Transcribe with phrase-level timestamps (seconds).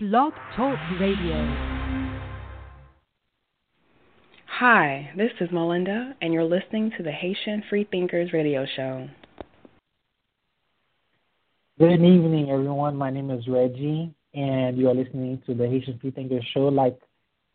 [0.00, 1.34] Blog Talk Radio.
[4.46, 9.08] Hi, this is Melinda, and you're listening to the Haitian Free Thinkers Radio Show.
[11.80, 12.94] Good evening, everyone.
[12.94, 16.68] My name is Reggie, and you are listening to the Haitian Free Thinkers Show.
[16.68, 17.00] Like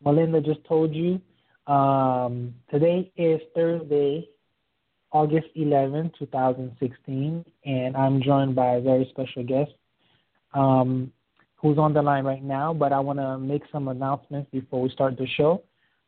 [0.04, 1.22] Melinda just told you,
[1.66, 4.28] um, today is Thursday,
[5.12, 9.72] August 11, 2016, and I'm joined by a very special guest.
[10.52, 11.10] Um,
[11.64, 14.90] who's on the line right now, but I want to make some announcements before we
[14.90, 15.62] start the show.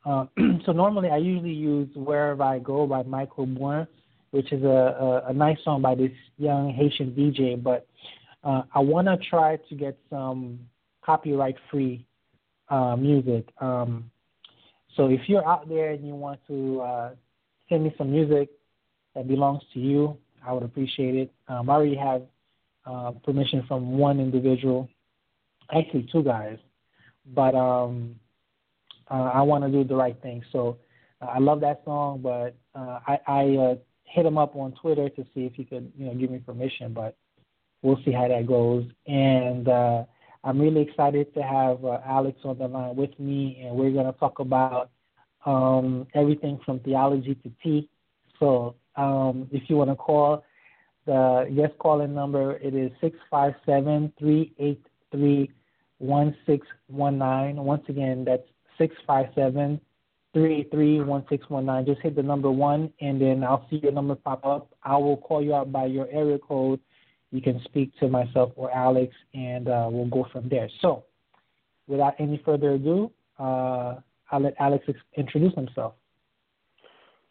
[0.05, 0.27] Uh,
[0.67, 3.87] so normally I usually use Wherever I Go by Michael Bourne,
[4.33, 7.87] which is a, a, a nice song by this young Haitian DJ, but
[8.45, 10.61] uh, I want to try to get some
[11.03, 12.05] copyright-free
[12.69, 13.49] uh, music.
[13.59, 14.11] Um,
[14.95, 17.11] so if you're out there and you want to uh,
[17.71, 18.51] send me some music
[19.15, 21.33] that belongs to you, I would appreciate it.
[21.49, 22.25] Um, I already have
[22.85, 24.91] uh, permission from one individual
[25.73, 26.59] actually two guys,
[27.35, 28.17] but um,
[29.11, 30.43] uh, I want to do the right thing.
[30.53, 30.79] So
[31.21, 35.09] uh, I love that song, but uh, I, I uh, hit him up on Twitter
[35.09, 36.93] to see if he could, you know, give me permission.
[36.93, 37.17] But
[37.83, 38.85] we'll see how that goes.
[39.07, 40.05] And uh,
[40.45, 44.07] I'm really excited to have uh, Alex on the line with me, and we're going
[44.13, 44.91] to talk about
[45.45, 47.89] um, everything from theology to tea.
[48.39, 50.45] So um, if you want to call,
[51.07, 55.51] the guest calling number it is six five seven three eight three
[55.99, 57.57] one six one nine.
[57.57, 58.47] Once again, that's
[58.79, 59.81] six five seven
[60.33, 61.87] three three one six one nine.
[61.87, 64.75] Just hit the number one, and then I'll see your number pop up.
[64.83, 66.81] I will call you out by your area code.
[67.33, 70.69] You can speak to myself or Alex, and uh, we'll go from there.
[70.81, 71.05] So,
[71.87, 73.97] without any further ado, uh,
[74.31, 74.87] I'll let Alex
[75.17, 75.95] introduce himself.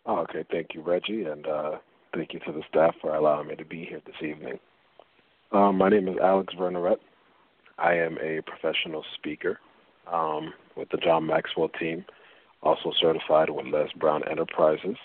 [0.05, 1.71] Oh, okay, thank you, Reggie, and uh,
[2.13, 4.59] thank you to the staff for allowing me to be here this evening.
[5.51, 6.97] Um, my name is Alex Verneret.
[7.77, 9.59] I am a professional speaker
[10.11, 12.05] um, with the John Maxwell team,
[12.63, 14.97] also certified with Les Brown Enterprises.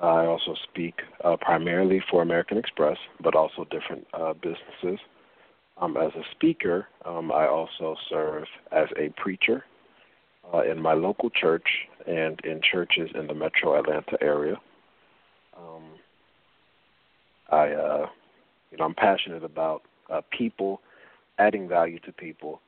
[0.00, 4.98] I also speak uh, primarily for American Express, but also different uh, businesses.
[5.80, 9.64] Um, as a speaker, um, I also serve as a preacher
[10.52, 11.66] uh, in my local church
[12.06, 14.56] and in churches in the metro Atlanta area.
[15.56, 15.84] Um,
[17.50, 18.06] I, uh,
[18.70, 20.80] you know, I'm passionate about uh, people
[21.42, 22.60] adding value to people,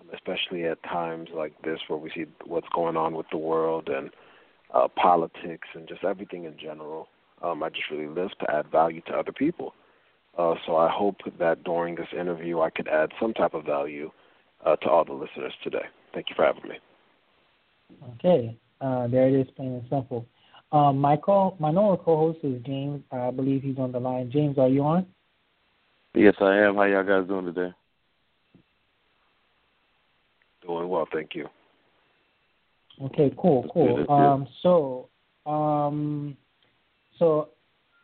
[0.00, 3.88] um, especially at times like this where we see what's going on with the world
[3.88, 4.10] and
[4.72, 7.08] uh, politics and just everything in general.
[7.42, 9.74] Um, I just really live to add value to other people.
[10.38, 14.10] Uh, so I hope that during this interview I could add some type of value
[14.64, 15.84] uh, to all the listeners today.
[16.12, 16.76] Thank you for having me.
[18.14, 20.26] Okay, uh, there it is, plain and simple.
[20.72, 23.02] Um, my co, my normal co-host is James.
[23.12, 24.30] I believe he's on the line.
[24.32, 25.06] James, are you on?
[26.14, 26.76] Yes, I am.
[26.76, 27.72] How y'all guys doing today?
[30.66, 31.46] Doing well, thank you.
[33.02, 34.06] Okay, cool, cool.
[34.08, 35.08] Um, so,
[35.50, 36.36] um,
[37.18, 37.48] so,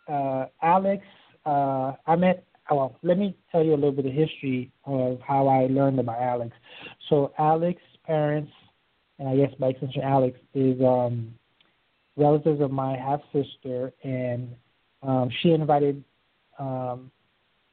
[0.08, 1.04] uh, Alex,
[1.46, 2.44] uh, I met.
[2.70, 6.20] Well, let me tell you a little bit of history of how I learned about
[6.20, 6.52] Alex.
[7.08, 8.52] So, Alex's parents,
[9.18, 11.34] and I guess by extension, Alex is um,
[12.16, 14.54] relatives of my half sister, and
[15.02, 16.04] um, she invited
[16.58, 17.10] um,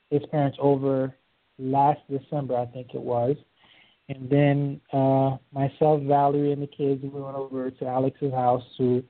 [0.10, 1.14] his parents over
[1.60, 3.36] last December, I think it was,
[4.10, 9.04] and then uh, myself, Valerie, and the kids, we went over to Alex's house to,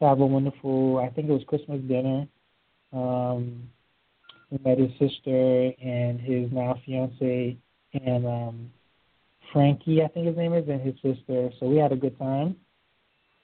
[0.00, 2.26] have a wonderful, I think it was Christmas dinner.
[2.92, 3.70] Um,
[4.50, 7.56] we met his sister and his now fiance
[7.94, 8.70] and um,
[9.52, 11.50] Frankie, I think his name is, and his sister.
[11.60, 12.56] So we had a good time.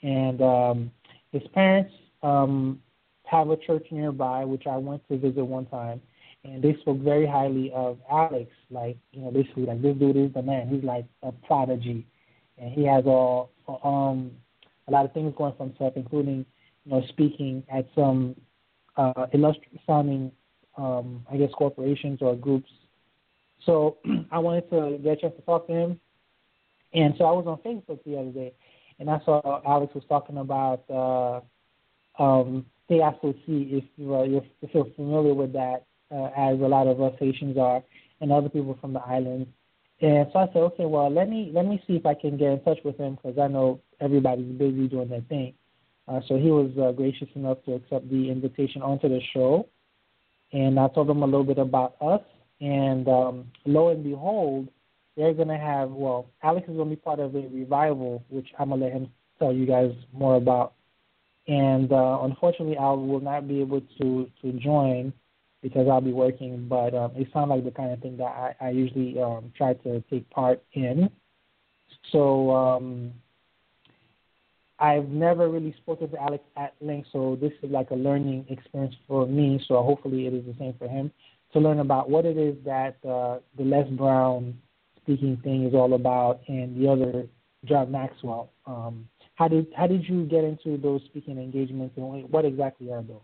[0.03, 0.91] And um,
[1.31, 1.93] his parents
[2.25, 2.81] um,
[3.25, 6.01] have a church nearby, which I went to visit one time
[6.45, 8.51] and they spoke very highly of Alex.
[8.71, 10.69] Like, you know, basically like this dude is the man.
[10.69, 12.07] He's like a prodigy,
[12.59, 13.51] and he has all
[13.85, 14.33] um
[14.87, 16.45] a lot of things going for himself, including
[16.85, 18.35] you know speaking at some
[18.97, 20.33] uh, illustrious sounding
[20.77, 22.71] um, I guess corporations or groups.
[23.67, 23.99] So
[24.31, 26.01] I wanted to get a chance to talk to him,
[26.95, 28.53] and so I was on Facebook the other day,
[28.99, 33.45] and I saw Alex was talking about uh, um, TSOC.
[33.47, 34.27] If you uh,
[34.63, 37.83] if you're familiar with that, as a lot of us Haitians are,
[38.21, 39.47] and other people from the island.
[40.01, 42.53] And so I said, okay, well, let me let me see if I can get
[42.53, 45.55] in touch with him because I know everybody's busy doing their thing.
[46.07, 49.69] Uh, so he was uh, gracious enough to accept the invitation onto the show,
[50.53, 52.23] and I told him a little bit about us.
[52.61, 54.69] And um, lo and behold,
[55.17, 58.85] they're gonna have well, Alex is gonna be part of a revival, which I'm gonna
[58.85, 60.75] let him tell you guys more about.
[61.49, 65.13] And uh, unfortunately, I will not be able to to join
[65.63, 66.67] because I'll be working.
[66.69, 69.75] But um, it sounds like the kind of thing that I, I usually um, try
[69.75, 71.11] to take part in.
[72.13, 73.13] So um,
[74.79, 78.95] I've never really spoken to Alex at length, so this is like a learning experience
[79.07, 79.63] for me.
[79.67, 81.11] So hopefully it is the same for him
[81.53, 84.59] to learn about what it is that uh, the Les Brown
[85.03, 87.27] speaking thing is all about, and the other
[87.65, 88.51] John Maxwell.
[88.67, 93.03] Um, how did how did you get into those speaking engagements, and what exactly are
[93.03, 93.21] those?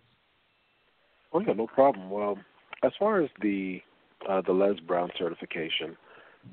[1.35, 2.11] Oh yeah, no problem.
[2.11, 2.39] Well,
[2.85, 3.81] as far as the
[4.29, 5.97] uh, the Les Brown certification,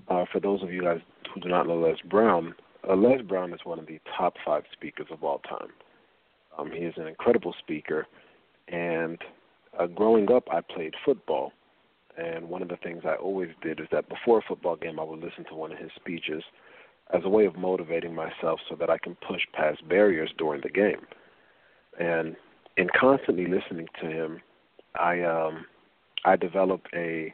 [0.09, 0.99] uh, for those of you guys
[1.33, 2.55] who do not know Les Brown,
[2.89, 5.69] uh, Les Brown is one of the top five speakers of all time.
[6.57, 8.07] Um, he is an incredible speaker,
[8.67, 9.19] and
[9.79, 11.53] uh, growing up, I played football.
[12.17, 15.03] And one of the things I always did is that before a football game, I
[15.03, 16.43] would listen to one of his speeches
[17.13, 20.69] as a way of motivating myself so that I can push past barriers during the
[20.69, 21.07] game.
[21.97, 22.35] And
[22.75, 24.41] in constantly listening to him,
[24.99, 25.65] I um,
[26.25, 27.33] I developed a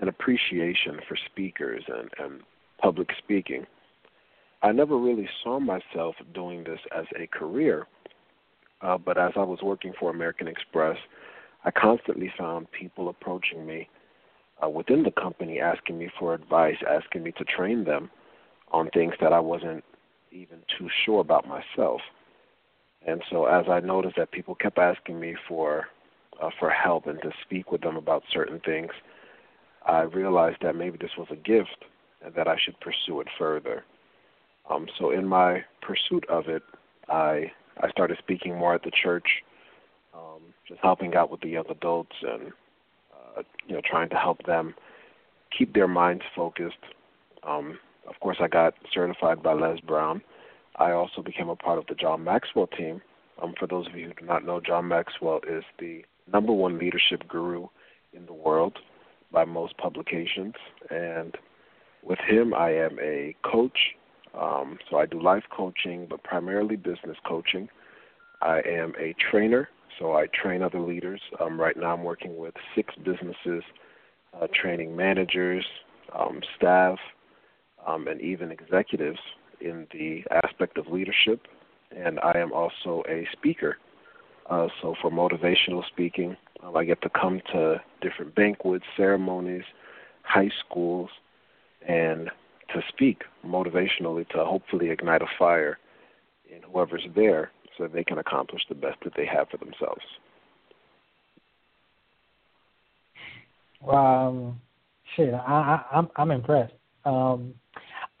[0.00, 2.40] an appreciation for speakers and, and
[2.78, 3.66] public speaking.
[4.62, 7.86] I never really saw myself doing this as a career,
[8.80, 10.96] uh, but as I was working for American Express,
[11.64, 13.88] I constantly found people approaching me
[14.62, 18.10] uh, within the company asking me for advice, asking me to train them
[18.72, 19.84] on things that I wasn't
[20.32, 22.00] even too sure about myself.
[23.06, 25.84] And so as I noticed that people kept asking me for
[26.42, 28.90] uh, for help and to speak with them about certain things,
[29.86, 31.84] I realized that maybe this was a gift
[32.24, 33.84] and that I should pursue it further.
[34.70, 36.62] Um, so in my pursuit of it,
[37.08, 39.26] I I started speaking more at the church,
[40.14, 42.52] um, just helping out with the young adults and
[43.12, 44.74] uh, you know trying to help them
[45.56, 46.78] keep their minds focused.
[47.42, 47.78] Um,
[48.08, 50.22] of course, I got certified by Les Brown.
[50.76, 53.00] I also became a part of the John Maxwell team.
[53.42, 56.78] Um, for those of you who do not know, John Maxwell is the number one
[56.78, 57.66] leadership guru
[58.12, 58.78] in the world
[59.32, 60.54] by most publications.
[60.90, 61.36] And
[62.02, 63.78] with him, I am a coach.
[64.38, 67.68] Um, so I do life coaching, but primarily business coaching.
[68.42, 69.68] I am a trainer,
[69.98, 71.20] so I train other leaders.
[71.40, 73.62] Um, right now, I'm working with six businesses,
[74.38, 75.64] uh, training managers,
[76.18, 76.98] um, staff,
[77.86, 79.20] um, and even executives
[79.60, 81.46] in the aspect of leadership.
[81.96, 83.78] And I am also a speaker.
[84.48, 89.64] Uh, so for motivational speaking, um, I get to come to different banquets, ceremonies,
[90.22, 91.10] high schools,
[91.86, 92.30] and
[92.72, 95.78] to speak motivationally to hopefully ignite a fire
[96.50, 100.02] in whoever's there so they can accomplish the best that they have for themselves.
[103.88, 104.60] Um,
[105.14, 106.72] shit, I, I, I'm I'm impressed.
[107.04, 107.54] Um,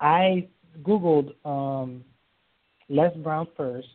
[0.00, 0.48] I
[0.82, 2.04] googled um,
[2.88, 3.88] Les Brown first,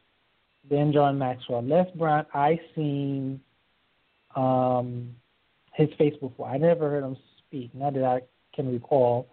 [0.67, 1.61] then John Maxwell.
[1.61, 3.39] Les Brown, I seen
[4.35, 5.15] um,
[5.73, 6.47] his face before.
[6.47, 8.21] I never heard him speak, not that I
[8.55, 9.27] can recall.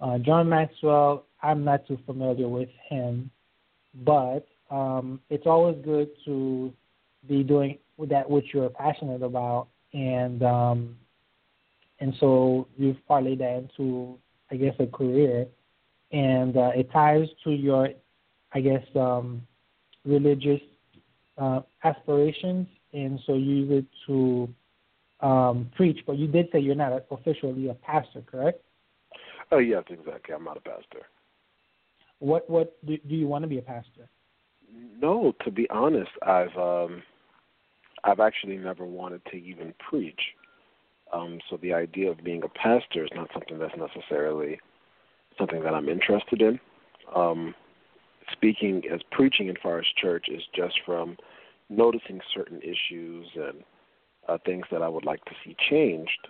[0.00, 3.30] Uh, John Maxwell, I'm not too familiar with him,
[4.04, 6.72] but um, it's always good to
[7.28, 7.78] be doing
[8.08, 10.96] that which you're passionate about, and um,
[11.98, 14.18] and so you've parlayed that into,
[14.50, 15.46] I guess, a career,
[16.12, 17.90] and uh, it ties to your,
[18.52, 19.46] I guess, um,
[20.04, 20.60] religious
[21.38, 24.48] uh, aspirations, and so you use it to
[25.24, 26.00] um, preach.
[26.06, 28.62] But you did say you're not officially a pastor, correct?
[29.52, 30.34] Oh yes, exactly.
[30.34, 31.06] I'm not a pastor.
[32.18, 34.08] What what do, do you want to be a pastor?
[35.00, 37.02] No, to be honest, I've um,
[38.04, 40.20] I've actually never wanted to even preach.
[41.12, 44.60] Um, so the idea of being a pastor is not something that's necessarily
[45.38, 46.60] something that I'm interested in.
[47.14, 47.54] Um,
[48.32, 51.16] speaking as preaching in Forest Church is just from
[51.68, 53.62] noticing certain issues and
[54.28, 56.28] uh, things that I would like to see changed,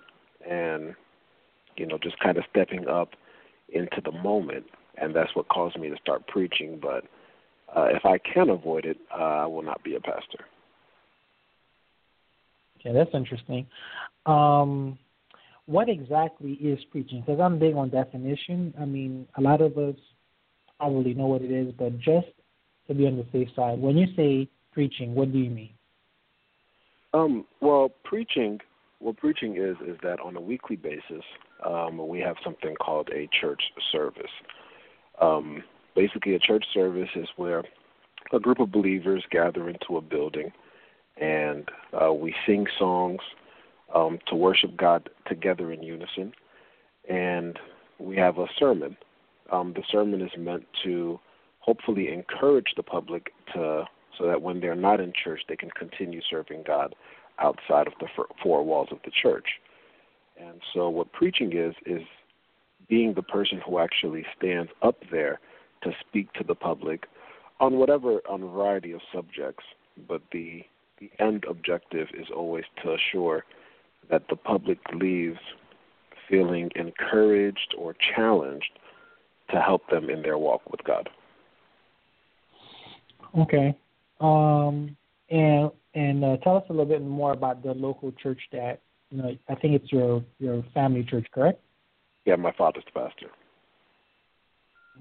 [0.49, 0.95] and
[1.77, 3.11] you know, just kind of stepping up
[3.71, 4.67] into the moment,
[5.01, 6.79] and that's what caused me to start preaching.
[6.81, 7.05] But
[7.75, 10.45] uh, if I can avoid it, uh, I will not be a pastor.
[12.81, 13.67] Okay, that's interesting.
[14.27, 14.99] Um,
[15.67, 17.23] what exactly is preaching?
[17.25, 18.75] Because I'm big on definition.
[18.81, 19.95] I mean, a lot of us
[20.81, 22.27] probably know what it is, but just
[22.89, 25.71] to be on the safe side, when you say preaching, what do you mean?
[27.13, 28.59] Um, well, preaching,
[28.99, 31.25] what preaching is, is that on a weekly basis,
[31.67, 34.31] um, we have something called a church service.
[35.21, 35.63] Um,
[35.95, 37.63] basically, a church service is where
[38.33, 40.51] a group of believers gather into a building
[41.21, 41.69] and
[42.01, 43.21] uh, we sing songs
[43.95, 46.33] um, to worship God together in unison.
[47.09, 47.59] And
[47.99, 48.97] we have a sermon.
[49.53, 51.19] Um, the sermon is meant to
[51.59, 53.85] hopefully encourage the public to
[54.19, 56.95] so that when they're not in church, they can continue serving God
[57.39, 58.07] outside of the
[58.43, 59.47] four walls of the church.
[60.39, 62.03] And so, what preaching is, is
[62.89, 65.41] being the person who actually stands up there
[65.83, 67.07] to speak to the public
[67.61, 69.65] on whatever, on a variety of subjects.
[70.09, 70.63] But the,
[70.99, 73.45] the end objective is always to assure
[74.11, 75.39] that the public leaves
[76.29, 78.79] feeling encouraged or challenged
[79.53, 81.09] to help them in their walk with God.
[83.39, 83.77] Okay.
[84.21, 84.97] Um,
[85.31, 88.81] and and uh, tell us a little bit more about the local church that
[89.11, 89.37] you know.
[89.49, 91.61] I think it's your your family church, correct?
[92.25, 93.29] Yeah, my father's the pastor.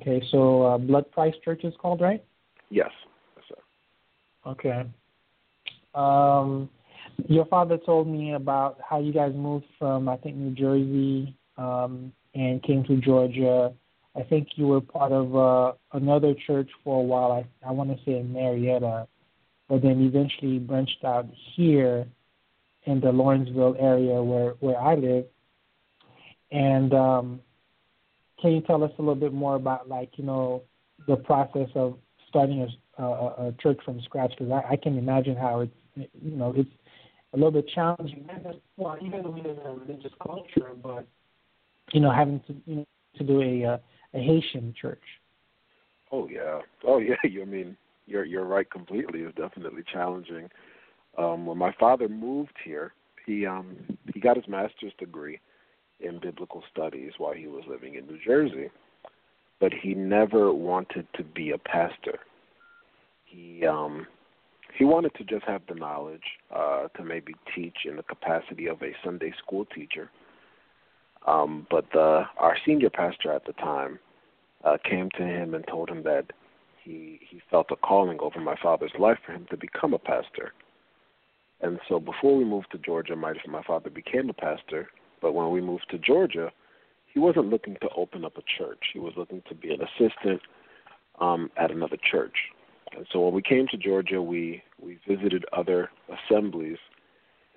[0.01, 2.23] Okay, so uh, Blood Price Church is called, right?
[2.69, 2.89] Yes.
[3.35, 4.51] yes sir.
[4.51, 4.83] Okay.
[5.93, 6.69] Um,
[7.27, 12.13] your father told me about how you guys moved from I think New Jersey um,
[12.33, 13.73] and came to Georgia.
[14.15, 17.31] I think you were part of uh, another church for a while.
[17.31, 19.07] I I want to say in Marietta,
[19.67, 22.07] but then eventually branched out here
[22.85, 25.25] in the Lawrenceville area where where I live.
[26.51, 27.41] And um,
[28.41, 30.63] can you tell us a little bit more about like you know
[31.07, 31.97] the process of
[32.27, 34.33] starting a, a, a church from scratch?
[34.37, 36.69] Because I, I can imagine how it's you know it's
[37.33, 38.27] a little bit challenging.
[38.77, 41.07] Well, even though we live in a religious culture, but
[41.93, 42.85] you know having to you know
[43.17, 43.77] to do a uh,
[44.13, 45.03] a Haitian church.
[46.11, 47.15] Oh yeah, oh yeah.
[47.23, 49.21] You I mean you're you're right completely.
[49.21, 50.49] It's definitely challenging.
[51.17, 52.93] Um, when my father moved here,
[53.25, 53.75] he um
[54.13, 55.39] he got his master's degree
[55.99, 58.69] in biblical studies while he was living in New Jersey,
[59.59, 62.19] but he never wanted to be a pastor.
[63.25, 64.07] He um
[64.77, 66.23] he wanted to just have the knowledge
[66.55, 70.09] uh to maybe teach in the capacity of a Sunday school teacher.
[71.29, 73.99] Um but the our senior pastor at the time
[74.63, 76.25] uh came to him and told him that
[76.83, 80.53] he he felt a calling over my father's life for him to become a pastor.
[81.61, 84.89] And so before we moved to Georgia, my my father became a pastor,
[85.21, 86.51] but when we moved to Georgia,
[87.13, 88.83] he wasn't looking to open up a church.
[88.93, 90.41] He was looking to be an assistant
[91.19, 92.35] um, at another church.
[92.95, 96.77] And so when we came to Georgia, we we visited other assemblies,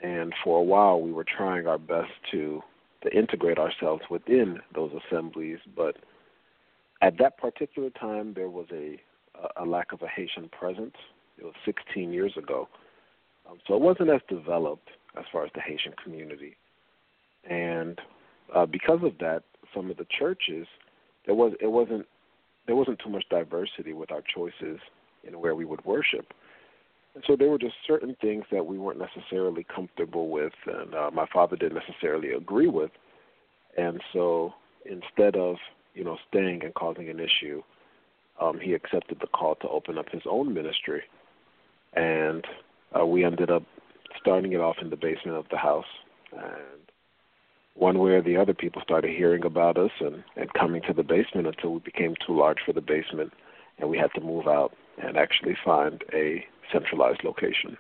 [0.03, 2.61] and for a while we were trying our best to
[3.03, 5.59] to integrate ourselves within those assemblies.
[5.77, 5.97] But
[7.01, 9.01] at that particular time, there was a
[9.57, 10.95] a lack of a Haitian presence.
[11.39, 12.69] It was 16 years ago,
[13.51, 16.57] um, so it wasn't as developed as far as the Haitian community
[17.49, 18.01] and
[18.55, 19.43] uh, because of that,
[19.75, 20.67] some of the churches
[21.27, 22.07] there was it wasn't
[22.67, 24.79] there wasn't too much diversity with our choices
[25.25, 26.33] in where we would worship.
[27.15, 31.11] And so there were just certain things that we weren't necessarily comfortable with, and uh,
[31.13, 32.91] my father didn't necessarily agree with.
[33.77, 34.55] And so
[34.87, 35.57] instead of
[35.95, 37.63] you know staying and causing an issue,
[38.41, 41.03] um, he accepted the call to open up his own ministry,
[41.95, 42.45] and
[42.99, 43.63] uh, we ended up
[44.21, 45.85] starting it off in the basement of the house.
[46.33, 46.91] And
[47.75, 51.03] one way or the other, people started hearing about us and, and coming to the
[51.03, 53.33] basement until we became too large for the basement,
[53.79, 57.77] and we had to move out and actually find a centralized location.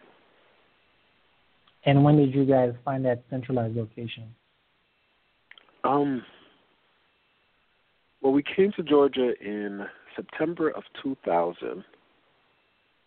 [1.84, 4.34] And when did you guys find that centralized location?
[5.84, 6.22] Um,
[8.20, 11.84] well, we came to Georgia in September of 2000.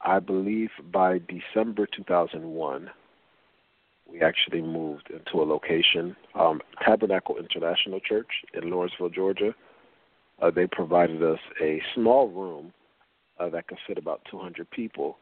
[0.01, 2.89] I believe by December 2001,
[4.11, 9.55] we actually moved into a location, um, Tabernacle International Church in Lawrenceville, Georgia.
[10.41, 12.73] Uh, they provided us a small room
[13.39, 15.17] uh, that could fit about 200 people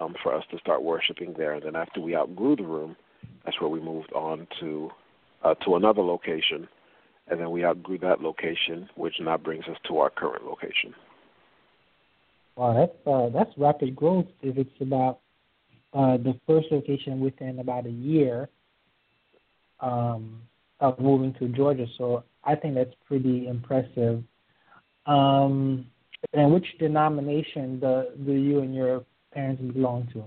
[0.00, 1.54] um, for us to start worshiping there.
[1.54, 2.96] And then after we outgrew the room,
[3.44, 4.90] that's where we moved on to
[5.44, 6.66] uh, to another location,
[7.28, 10.92] and then we outgrew that location, which now brings us to our current location.
[12.56, 14.26] Wow, that's uh, that's rapid growth.
[14.42, 15.20] If it's about
[15.94, 18.48] uh, the first location within about a year
[19.80, 20.42] um,
[20.80, 21.86] of moving to Georgia.
[21.96, 24.22] So I think that's pretty impressive.
[25.06, 25.86] Um,
[26.32, 30.24] and which denomination do, do you and your parents belong to?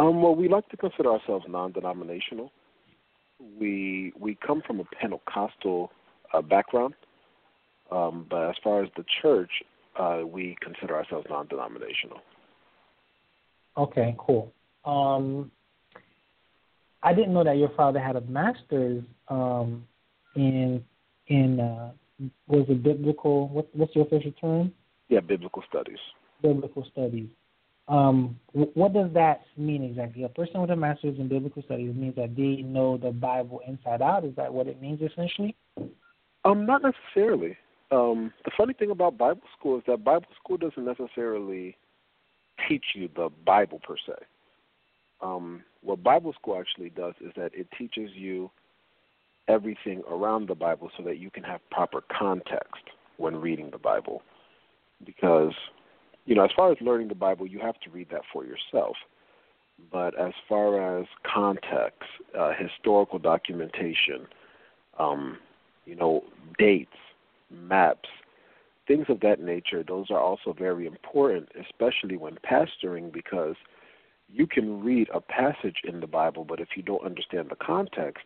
[0.00, 2.52] Um, well, we like to consider ourselves non-denominational.
[3.58, 5.90] We we come from a Pentecostal
[6.32, 6.94] uh, background,
[7.90, 9.50] um, but as far as the church,
[9.98, 12.18] uh, we consider ourselves non-denominational.
[13.76, 14.52] Okay, cool.
[14.84, 15.50] Um,
[17.02, 19.86] I didn't know that your father had a master's um,
[20.34, 20.82] in
[21.28, 21.90] in uh,
[22.48, 23.48] was it biblical?
[23.48, 24.72] What, what's your official term?
[25.08, 25.98] Yeah, biblical studies.
[26.42, 27.28] Biblical studies.
[27.88, 30.24] Um, what does that mean exactly?
[30.24, 34.02] A person with a master's in biblical studies means that they know the Bible inside
[34.02, 34.24] out.
[34.24, 35.54] Is that what it means essentially?
[36.44, 37.56] Um, not necessarily.
[37.92, 41.76] Um, the funny thing about Bible school is that Bible school doesn't necessarily
[42.68, 44.14] teach you the Bible per se.
[45.20, 48.50] um, what Bible school actually does is that it teaches you
[49.48, 52.82] everything around the Bible so that you can have proper context
[53.16, 54.22] when reading the Bible.
[55.04, 55.52] Because,
[56.26, 58.96] you know, as far as learning the Bible, you have to read that for yourself.
[59.92, 62.02] But as far as context,
[62.38, 64.26] uh, historical documentation,
[64.98, 65.38] um,
[65.84, 66.24] you know,
[66.58, 66.96] dates,
[67.50, 68.08] maps,
[68.88, 73.54] things of that nature, those are also very important, especially when pastoring, because
[74.32, 78.24] you can read a passage in the Bible, but if you don't understand the context,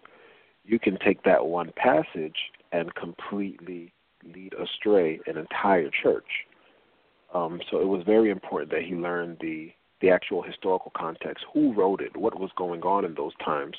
[0.65, 2.37] you can take that one passage
[2.73, 3.93] and completely
[4.25, 6.47] lead astray an entire church.
[7.35, 11.75] Um, so it was very important that he learned the the actual historical context, who
[11.75, 13.77] wrote it, what was going on in those times,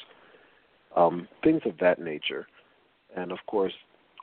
[0.96, 2.48] um, things of that nature.
[3.16, 3.74] And of course,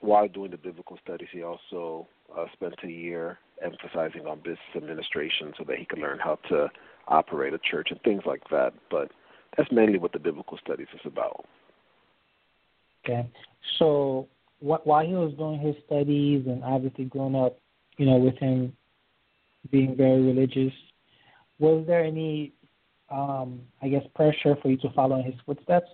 [0.00, 2.06] while doing the biblical studies, he also
[2.36, 6.68] uh, spent a year emphasizing on business administration so that he could learn how to
[7.08, 8.72] operate a church and things like that.
[8.90, 9.10] But
[9.56, 11.44] that's mainly what the biblical studies is about.
[13.04, 13.28] Okay.
[13.78, 14.28] So
[14.60, 17.58] what, while he was doing his studies and obviously growing up,
[17.96, 18.72] you know, with him
[19.70, 20.72] being very religious,
[21.58, 22.52] was there any,
[23.10, 25.88] um, I guess, pressure for you to follow in his footsteps?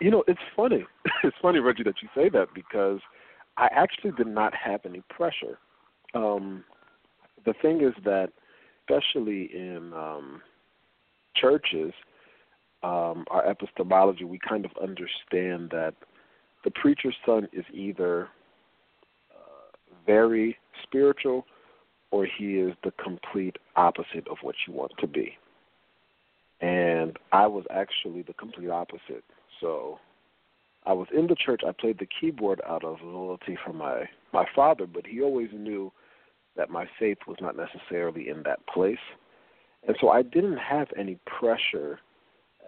[0.00, 0.84] You know, it's funny.
[1.24, 3.00] it's funny, Reggie, that you say that because
[3.56, 5.58] I actually did not have any pressure.
[6.14, 6.64] Um,
[7.44, 8.30] the thing is that,
[8.82, 10.42] especially in um,
[11.34, 11.92] churches,
[12.82, 15.94] um, our epistemology, we kind of understand that
[16.64, 18.28] the preacher's son is either
[19.30, 21.46] uh, very spiritual
[22.10, 25.36] or he is the complete opposite of what you want to be.
[26.60, 29.24] And I was actually the complete opposite.
[29.60, 29.98] So
[30.86, 31.62] I was in the church.
[31.66, 35.92] I played the keyboard out of loyalty for my my father, but he always knew
[36.56, 38.98] that my faith was not necessarily in that place.
[39.86, 42.00] And so I didn't have any pressure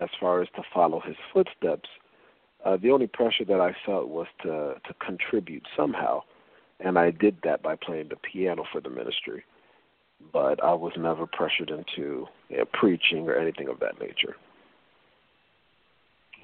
[0.01, 1.89] as far as to follow his footsteps.
[2.65, 6.23] Uh, the only pressure that I felt was to to contribute somehow,
[6.81, 9.45] and I did that by playing the piano for the ministry.
[10.33, 14.37] But I was never pressured into you know, preaching or anything of that nature.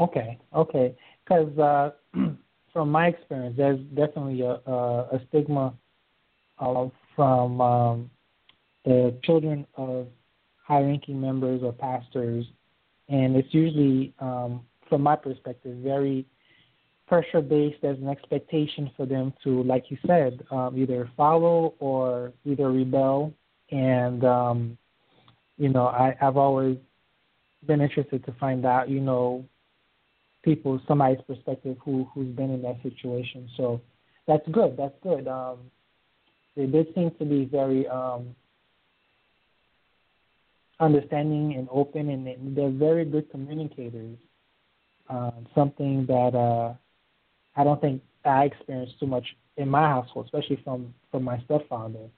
[0.00, 0.94] Okay, okay.
[1.24, 1.90] Because uh,
[2.72, 5.74] from my experience, there's definitely a, a, a stigma
[6.58, 8.10] uh, from um,
[8.84, 10.06] the children of
[10.64, 12.44] high-ranking members or pastors,
[13.08, 16.26] and it's usually, um, from my perspective, very
[17.06, 17.78] pressure-based.
[17.82, 23.32] There's an expectation for them to, like you said, um, either follow or either rebel.
[23.70, 24.78] And um,
[25.56, 26.76] you know, I, I've always
[27.66, 29.44] been interested to find out, you know,
[30.42, 33.48] people, somebody's perspective who who's been in that situation.
[33.56, 33.80] So
[34.26, 34.76] that's good.
[34.76, 35.26] That's good.
[35.28, 35.58] Um,
[36.56, 38.34] they did seem to be very um,
[40.80, 44.16] understanding and open, and they're very good communicators.
[45.08, 46.74] Uh, something that uh,
[47.56, 49.24] I don't think I experienced too much
[49.56, 52.08] in my household, especially from from my stepfather.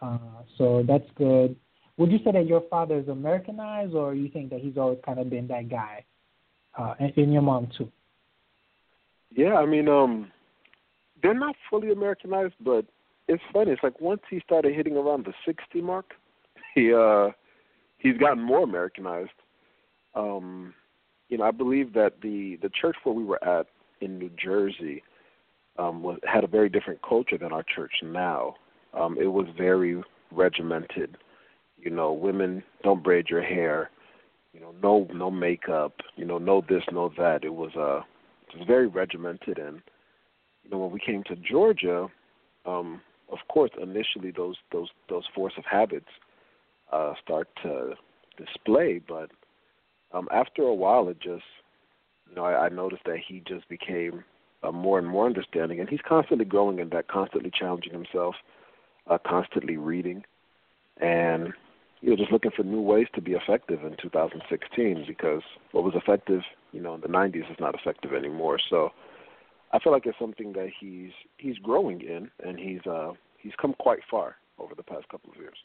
[0.00, 1.56] Uh, so that's good.
[1.96, 5.18] Would you say that your father is Americanized, or you think that he's always kind
[5.18, 6.04] of been that guy?
[6.78, 7.90] uh, and, and your mom too.
[9.30, 10.30] Yeah, I mean, um,
[11.22, 12.84] they're not fully Americanized, but
[13.28, 13.72] it's funny.
[13.72, 16.12] It's like once he started hitting around the sixty mark,
[16.74, 17.28] he uh,
[17.98, 19.30] he's gotten more Americanized.
[20.14, 20.74] Um,
[21.28, 23.66] you know, I believe that the the church where we were at
[24.02, 25.02] in New Jersey
[25.78, 28.54] um, was, had a very different culture than our church now.
[28.92, 31.16] Um, it was very regimented.
[31.78, 33.90] You know, women don't braid your hair
[34.52, 37.44] you know, no no makeup, you know, no this, no that.
[37.44, 38.02] It was uh
[38.52, 39.80] it was very regimented and
[40.64, 42.06] you know, when we came to Georgia,
[42.66, 46.08] um, of course initially those those those force of habits
[46.92, 47.94] uh start to
[48.36, 49.30] display, but
[50.12, 51.44] um after a while it just
[52.32, 54.24] you know, I, I noticed that he just became
[54.62, 58.36] uh, more and more understanding and he's constantly growing in that, constantly challenging himself,
[59.10, 60.24] uh constantly reading
[61.00, 61.52] and
[62.00, 65.42] you know, just looking for new ways to be effective in 2016 because
[65.72, 66.40] what was effective,
[66.72, 68.58] you know, in the 90s is not effective anymore.
[68.70, 68.90] So
[69.72, 73.74] I feel like it's something that he's he's growing in, and he's uh, he's come
[73.78, 75.56] quite far over the past couple of years.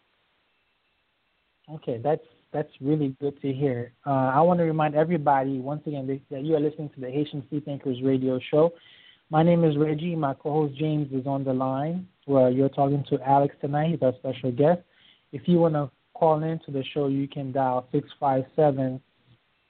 [1.69, 3.91] Okay, that's that's really good to hear.
[4.05, 7.43] Uh, I want to remind everybody once again that you are listening to the Haitian
[7.49, 8.73] Free Thinkers Radio Show.
[9.29, 10.15] My name is Reggie.
[10.15, 12.07] My co-host James is on the line.
[12.25, 13.91] Where you're talking to Alex tonight.
[13.91, 14.81] He's our special guest.
[15.31, 19.01] If you want to call in to the show, you can dial 657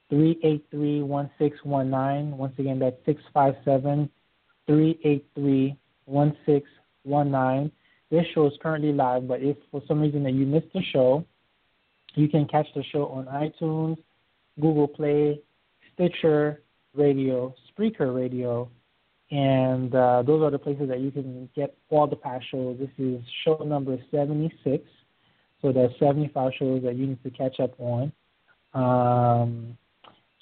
[0.10, 2.38] 383 1619.
[2.38, 4.10] Once again, that's 657
[4.68, 7.72] 383 1619.
[8.10, 11.26] This show is currently live, but if for some reason that you missed the show,
[12.18, 13.98] You can catch the show on iTunes,
[14.60, 15.40] Google Play,
[15.94, 16.64] Stitcher
[16.96, 18.72] Radio, Spreaker Radio,
[19.30, 22.80] and uh, those are the places that you can get all the past shows.
[22.80, 24.84] This is show number 76,
[25.62, 28.12] so there's 75 shows that you need to catch up on.
[28.74, 29.78] Um,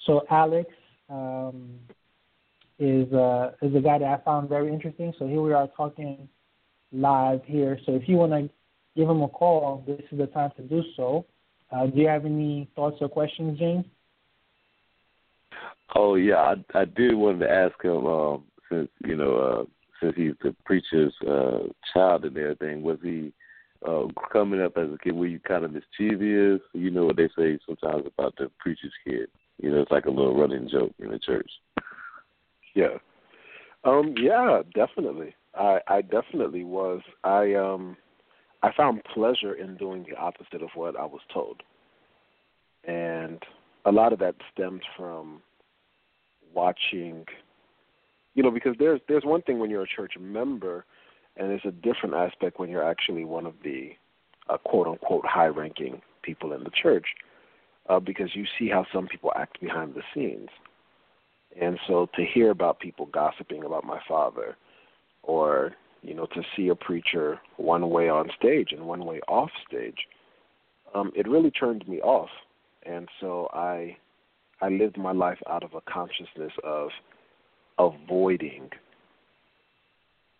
[0.06, 0.70] so Alex
[1.10, 1.78] um,
[2.78, 5.12] is uh, is a guy that I found very interesting.
[5.18, 6.26] So here we are talking
[6.90, 7.78] live here.
[7.84, 8.48] So if you want to
[8.96, 11.26] give him a call, this is the time to do so.
[11.70, 13.84] Uh, do you have any thoughts or questions, James?
[15.94, 16.36] Oh yeah,
[16.74, 19.64] I, I did want to ask him um, since you know uh,
[20.00, 21.58] since he's the preacher's uh,
[21.92, 22.82] child and everything.
[22.82, 23.32] Was he
[23.86, 25.14] uh, coming up as a kid?
[25.14, 26.60] Were you kind of mischievous?
[26.72, 29.28] You know what they say sometimes about the preacher's kid.
[29.62, 31.50] You know, it's like a little running joke in the church.
[32.74, 32.98] Yeah.
[33.84, 35.34] Um, yeah, definitely.
[35.54, 37.00] I, I definitely was.
[37.24, 37.96] I um
[38.66, 41.62] I found pleasure in doing the opposite of what I was told.
[42.82, 43.40] And
[43.84, 45.40] a lot of that stemmed from
[46.52, 47.24] watching
[48.34, 50.84] you know, because there's there's one thing when you're a church member
[51.36, 53.90] and there's a different aspect when you're actually one of the
[54.50, 57.06] uh, quote unquote high ranking people in the church.
[57.88, 60.48] Uh, because you see how some people act behind the scenes.
[61.60, 64.56] And so to hear about people gossiping about my father
[65.22, 69.50] or you know, to see a preacher one way on stage and one way off
[69.68, 69.98] stage,
[70.94, 72.30] um, it really turned me off.
[72.84, 73.96] And so I
[74.62, 76.90] I lived my life out of a consciousness of
[77.78, 78.70] avoiding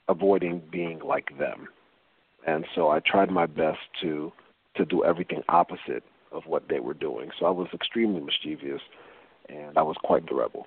[0.09, 1.69] avoiding being like them.
[2.47, 4.33] And so I tried my best to
[4.77, 7.31] to do everything opposite of what they were doing.
[7.38, 8.83] So I was extremely mischievous
[9.49, 10.66] and I was quite the rebel.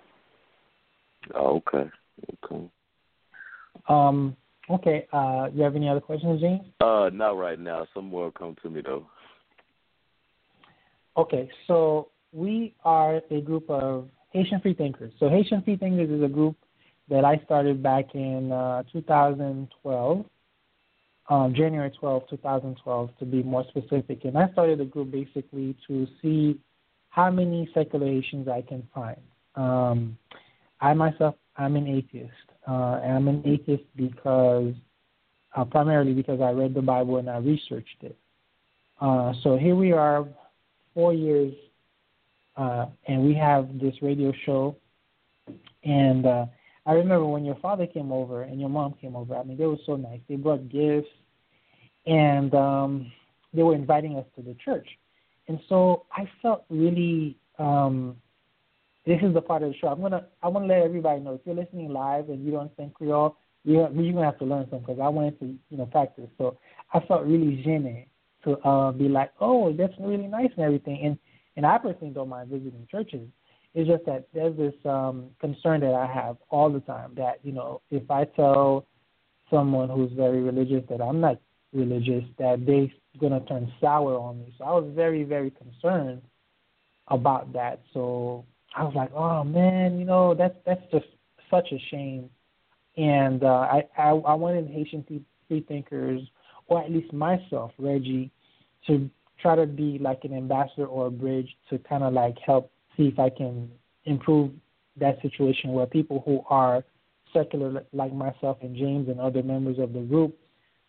[1.36, 1.90] Oh, okay.
[2.44, 2.70] Okay.
[3.88, 4.36] Um
[4.70, 5.08] Okay.
[5.12, 6.62] Uh, you have any other questions, James?
[6.82, 7.88] Uh, not right now.
[7.94, 9.08] Some more come to me though.
[11.18, 15.12] Okay, so we are a group of Haitian free thinkers.
[15.20, 16.56] So Haitian free thinkers is a group
[17.10, 20.26] that I started back in uh, 2012,
[21.30, 24.24] um, January 12, 2012, to be more specific.
[24.24, 26.60] And I started the group basically to see
[27.10, 29.20] how many secular Haitians I can find.
[29.56, 30.18] Um,
[30.80, 32.32] I myself, I'm an atheist.
[32.68, 34.74] Uh, I'm an atheist because
[35.56, 38.18] uh, primarily because I read the Bible and I researched it.
[39.02, 40.28] Uh, so here we are,
[40.94, 41.54] four years,
[42.58, 44.76] uh, and we have this radio show.
[45.84, 46.46] And uh,
[46.86, 49.36] I remember when your father came over and your mom came over.
[49.36, 50.20] I mean, they were so nice.
[50.28, 51.08] They brought gifts,
[52.06, 53.12] and um,
[53.54, 54.88] they were inviting us to the church.
[55.48, 58.18] And so I felt really um,
[59.06, 59.88] this is the part of the show.
[59.88, 62.72] I'm gonna I want to let everybody know if you're listening live and you don't
[62.74, 65.86] speak Creole, you're you're gonna have to learn something because I wanted to you know
[65.86, 66.30] practice.
[66.38, 66.58] So
[66.94, 68.08] I felt really gêné
[68.44, 71.02] to uh, be like, oh, that's really nice and everything.
[71.04, 71.18] And
[71.56, 73.28] and I personally don't mind visiting churches.
[73.74, 77.52] It's just that there's this um, concern that I have all the time that you
[77.52, 78.86] know if I tell
[79.50, 81.40] someone who's very religious that I'm not
[81.74, 82.88] religious, that they're
[83.20, 84.54] gonna turn sour on me.
[84.58, 86.22] So I was very very concerned
[87.08, 87.82] about that.
[87.94, 91.06] So I was like, oh man, you know that's that's just
[91.50, 92.30] such a shame.
[92.98, 95.04] And uh, I, I I wanted Haitian
[95.48, 96.22] free thinkers,
[96.68, 98.32] or at least myself, Reggie,
[98.88, 99.10] to
[99.42, 103.08] try to be like an ambassador or a bridge to kind of like help see
[103.08, 103.70] if I can
[104.06, 104.52] improve
[105.00, 106.84] that situation where people who are
[107.34, 110.38] secular like myself and James and other members of the group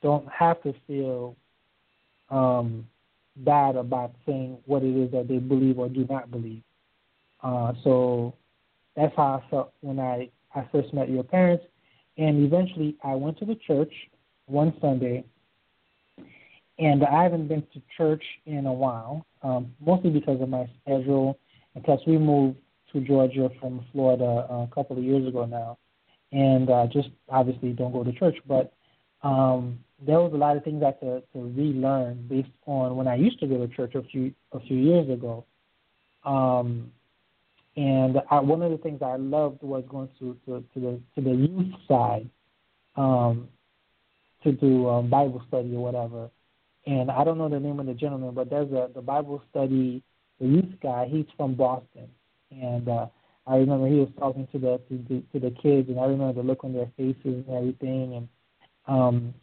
[0.03, 1.37] don't have to feel
[2.31, 2.87] um,
[3.37, 6.63] bad about saying what it is that they believe or do not believe.
[7.43, 8.35] Uh, so
[8.97, 11.65] that's how I felt when I, I first met your parents.
[12.19, 13.93] And eventually I went to the church
[14.47, 15.25] one Sunday,
[16.79, 21.39] and I haven't been to church in a while, um, mostly because of my schedule,
[21.85, 22.59] plus we moved
[22.93, 25.79] to Georgia from Florida a couple of years ago now,
[26.33, 28.37] and uh, just obviously don't go to church.
[28.47, 28.73] But
[29.23, 33.07] um, there was a lot of things I had to, to relearn based on when
[33.07, 35.45] I used to go to church a few a few years ago.
[36.25, 36.91] Um,
[37.77, 41.21] and I, one of the things I loved was going to, to, to the to
[41.21, 42.29] the youth side
[42.97, 43.49] um,
[44.43, 46.31] to do um, Bible study or whatever.
[46.87, 50.03] And I don't know the name of the gentleman, but there's a the Bible study
[50.41, 51.07] the youth guy.
[51.11, 52.09] He's from Boston,
[52.51, 53.07] and uh,
[53.47, 56.43] I remember he was talking to the to the, to the kids, and I remember
[56.43, 58.29] the look on their faces and everything, and
[58.89, 59.35] um,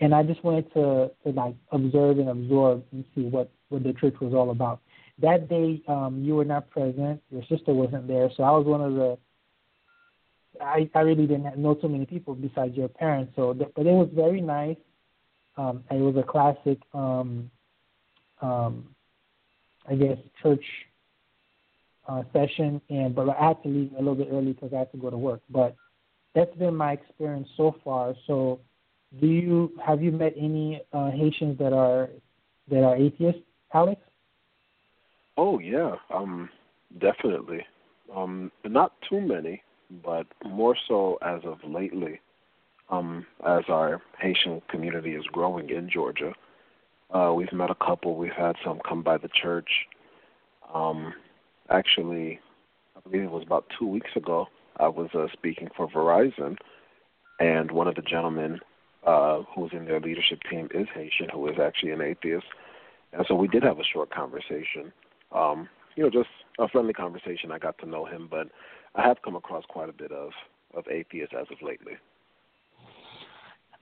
[0.00, 3.92] and I just wanted to to like observe and absorb and see what what the
[3.94, 4.80] church was all about
[5.18, 7.22] that day um, you were not present.
[7.30, 9.18] Your sister wasn't there, so I was one of the.
[10.60, 13.32] I I really didn't know too many people besides your parents.
[13.36, 14.76] So, but it was very nice.
[15.56, 17.50] Um, it was a classic um,
[18.40, 18.94] um,
[19.88, 20.64] I guess, church
[22.08, 24.92] uh, session, and but I had to leave a little bit early because I had
[24.92, 25.40] to go to work.
[25.50, 25.76] But
[26.34, 28.14] that's been my experience so far.
[28.26, 28.60] So,
[29.20, 32.10] do you have you met any uh, Haitians that are
[32.70, 34.00] that are atheists, Alex?
[35.36, 36.48] Oh yeah, um,
[37.00, 37.66] definitely.
[38.14, 39.62] Um, not too many,
[40.04, 42.20] but more so as of lately.
[42.90, 46.34] Um, as our Haitian community is growing in Georgia,
[47.12, 48.16] uh, we've met a couple.
[48.16, 49.70] We've had some come by the church.
[50.72, 51.14] Um,
[51.70, 52.40] actually,
[52.96, 54.46] I believe it was about two weeks ago.
[54.78, 56.56] I was uh, speaking for Verizon,
[57.40, 58.60] and one of the gentlemen
[59.06, 62.46] uh, who's in their leadership team is Haitian, who is actually an atheist.
[63.12, 64.92] And so we did have a short conversation.
[65.34, 67.50] Um, you know, just a friendly conversation.
[67.52, 68.48] I got to know him, but
[68.94, 70.30] I have come across quite a bit of
[70.74, 71.92] of atheists as of lately.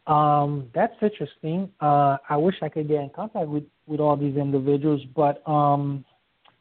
[0.06, 1.70] Um, that's interesting.
[1.80, 6.04] Uh, I wish I could get in contact with with all these individuals, but um,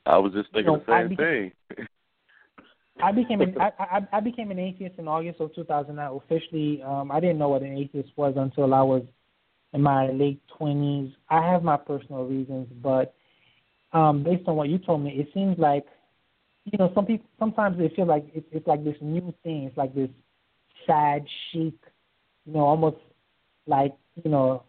[0.06, 1.88] I was just thinking you know, the same became, thing.
[3.01, 6.21] I became an I, I, I became an atheist in August of 2009.
[6.23, 9.04] Officially, um, I didn't know what an atheist was until I was
[9.73, 11.13] in my late 20s.
[11.30, 13.15] I have my personal reasons, but
[13.93, 15.86] um, based on what you told me, it seems like
[16.65, 19.63] you know some people sometimes they feel like it's, it's like this new thing.
[19.63, 20.10] It's like this
[20.88, 21.73] sad chic,
[22.45, 22.97] you know, almost
[23.67, 24.63] like you know,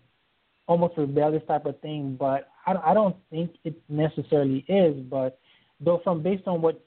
[0.66, 2.16] almost rebellious type of thing.
[2.18, 4.96] But I, I don't think it necessarily is.
[5.10, 5.38] But
[5.80, 6.82] though, from based on what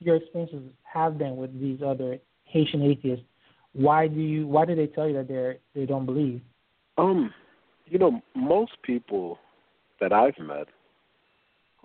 [0.00, 3.24] your experiences have been with these other Haitian atheists,
[3.72, 6.40] why do you why do they tell you that they they don't believe?
[6.98, 7.32] Um,
[7.86, 9.38] you know, most people
[10.00, 10.66] that I've met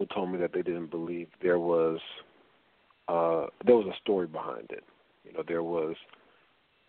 [0.01, 1.99] who told me that they didn't believe there was
[3.07, 4.83] uh there was a story behind it.
[5.23, 5.95] You know, there was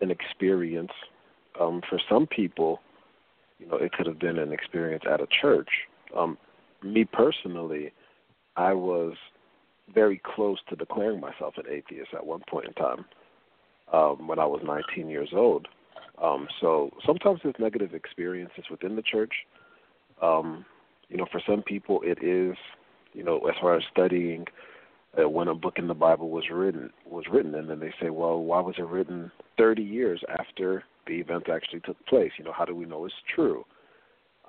[0.01, 0.91] an experience.
[1.61, 2.79] Um, for some people,
[3.59, 5.69] you know, it could have been an experience at a church.
[6.17, 6.39] Um,
[6.81, 7.93] me personally,
[8.55, 9.13] I was
[9.93, 13.05] very close to declaring myself an atheist at one point in time
[13.93, 15.67] um, when I was 19 years old.
[16.19, 19.33] Um, so sometimes there's negative experiences within the church.
[20.23, 20.65] Um,
[21.09, 22.55] you know, for some people, it is,
[23.13, 24.45] you know, as far as studying
[25.17, 28.09] uh, when a book in the Bible was written was written, and then they say,
[28.09, 32.31] well, why was it written 30 years after the event actually took place?
[32.37, 33.65] You know, how do we know it's true?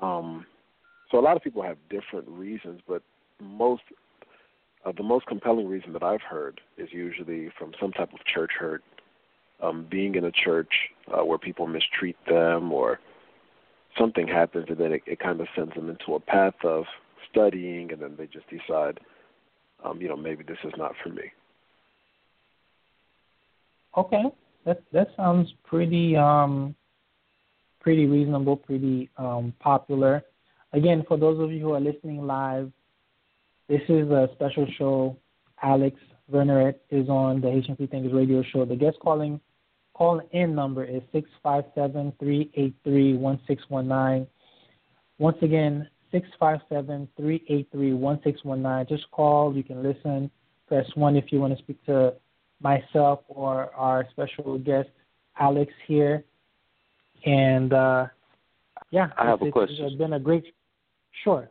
[0.00, 0.46] Um,
[1.10, 3.02] so a lot of people have different reasons, but
[3.40, 3.82] most
[4.84, 8.50] uh, the most compelling reason that I've heard is usually from some type of church
[8.58, 8.82] hurt,
[9.62, 10.72] um, being in a church
[11.08, 13.00] uh, where people mistreat them or
[13.98, 16.84] something happens, and then it, it kind of sends them into a path of
[17.30, 18.98] studying, and then they just decide,
[19.84, 21.30] um, you know, maybe this is not for me.
[23.96, 24.24] Okay,
[24.64, 26.74] that that sounds pretty um,
[27.80, 30.22] pretty reasonable, pretty um, popular.
[30.72, 32.72] Again, for those of you who are listening live,
[33.68, 35.16] this is a special show.
[35.62, 35.96] Alex
[36.32, 38.64] Verneret is on the Haitian Free Thinkers radio show.
[38.64, 39.40] The guest calling
[39.94, 44.26] call in number is six five seven three eight three one six one nine.
[45.18, 48.86] Once again, six five seven three eight three one six one nine.
[48.88, 49.54] Just call.
[49.54, 50.30] You can listen.
[50.68, 52.14] Press one if you want to speak to
[52.60, 54.88] myself or our special guest
[55.38, 56.24] Alex here.
[57.26, 58.06] And uh,
[58.90, 59.84] yeah, I have a question.
[59.84, 60.44] It's been a great.
[61.24, 61.50] Sure.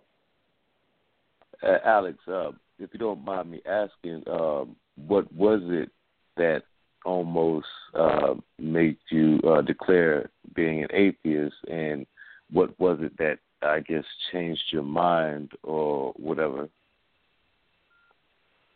[1.61, 4.75] Uh, Alex, uh, if you don't mind me asking, um,
[5.07, 5.89] what was it
[6.37, 6.63] that
[7.05, 12.05] almost uh, made you uh, declare being an atheist, and
[12.51, 16.69] what was it that I guess changed your mind or whatever?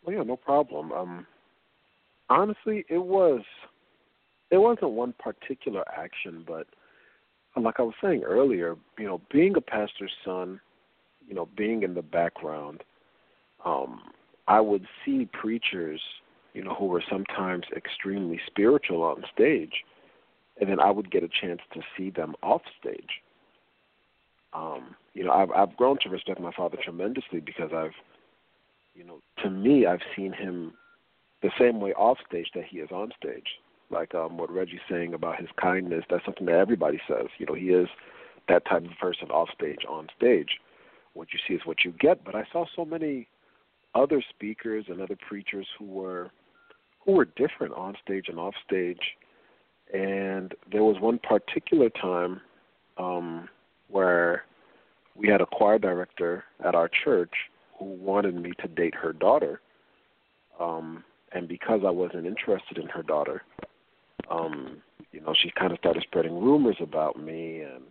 [0.04, 0.92] Well, yeah, no problem.
[0.92, 1.26] Um,
[2.28, 3.42] honestly, it was
[4.50, 6.66] it wasn't one particular action, but
[7.56, 10.60] like I was saying earlier, you know, being a pastor's son
[11.28, 12.82] you know, being in the background,
[13.64, 14.00] um,
[14.48, 16.00] I would see preachers,
[16.54, 19.84] you know, who were sometimes extremely spiritual on stage,
[20.60, 23.20] and then I would get a chance to see them off stage.
[24.58, 27.94] Um, you know, I've I've grown to respect my father tremendously because I've,
[28.94, 30.72] you know, to me, I've seen him
[31.42, 33.46] the same way off stage that he is on stage.
[33.90, 37.26] Like um, what Reggie's saying about his kindness, that's something that everybody says.
[37.38, 37.88] You know, he is
[38.48, 40.48] that type of person off stage, on stage
[41.18, 42.24] what you see is what you get.
[42.24, 43.28] But I saw so many
[43.94, 46.30] other speakers and other preachers who were
[47.04, 49.16] who were different on stage and off stage.
[49.92, 52.40] And there was one particular time
[52.98, 53.48] um,
[53.88, 54.44] where
[55.14, 57.32] we had a choir director at our church
[57.78, 59.60] who wanted me to date her daughter.
[60.60, 63.42] Um, and because I wasn't interested in her daughter,
[64.30, 64.78] um,
[65.12, 67.84] you know, she kind of started spreading rumors about me and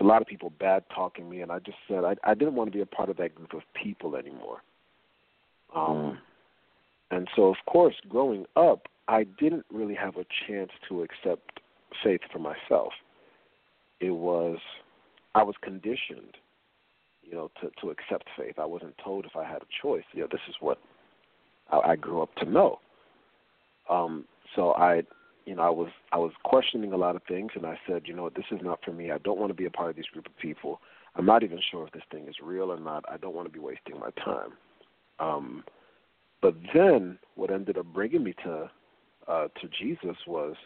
[0.00, 2.70] a lot of people bad talking me, and I just said I, I didn't want
[2.70, 4.58] to be a part of that group of people anymore.
[5.74, 6.18] Um,
[7.10, 11.60] and so, of course, growing up, I didn't really have a chance to accept
[12.04, 12.92] faith for myself.
[14.00, 14.58] It was,
[15.38, 16.36] I was conditioned,
[17.22, 18.58] you know, to to accept faith.
[18.58, 20.02] I wasn't told if I had a choice.
[20.12, 20.78] You know, this is what
[21.70, 22.80] I, I grew up to know.
[23.88, 24.24] Um,
[24.56, 25.02] so I,
[25.46, 28.14] you know, I was I was questioning a lot of things, and I said, you
[28.14, 29.12] know, this is not for me.
[29.12, 30.80] I don't want to be a part of this group of people.
[31.14, 33.04] I'm not even sure if this thing is real or not.
[33.08, 34.50] I don't want to be wasting my time.
[35.20, 35.64] Um,
[36.42, 38.70] but then, what ended up bringing me to
[39.28, 40.56] uh, to Jesus was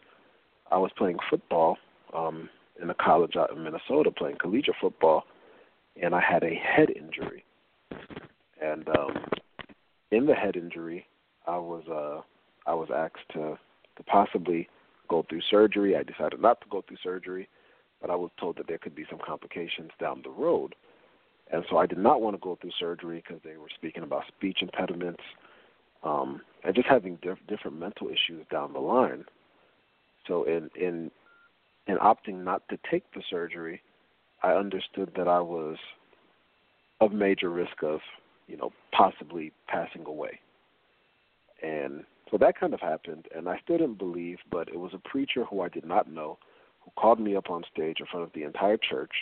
[0.71, 1.77] I was playing football
[2.15, 2.49] um,
[2.83, 5.25] in a college out in Minnesota, playing collegiate football,
[6.03, 7.45] and I had a head injury.
[8.61, 9.25] And um,
[10.11, 11.07] in the head injury,
[11.47, 12.23] I was uh,
[12.71, 13.59] I was asked to
[13.97, 14.69] to possibly
[15.09, 15.97] go through surgery.
[15.97, 17.49] I decided not to go through surgery,
[18.01, 20.75] but I was told that there could be some complications down the road.
[21.53, 24.23] And so I did not want to go through surgery because they were speaking about
[24.29, 25.23] speech impediments
[26.03, 29.25] um, and just having diff- different mental issues down the line.
[30.27, 31.11] So in in
[31.93, 33.83] in opting not to take the surgery,
[34.43, 35.77] I understood that I was
[37.01, 38.01] of major risk of
[38.49, 40.41] you know possibly passing away.
[41.63, 45.09] And so that kind of happened, and I still didn't believe, but it was a
[45.09, 46.39] preacher who I did not know
[46.81, 49.13] who called me up on stage in front of the entire church,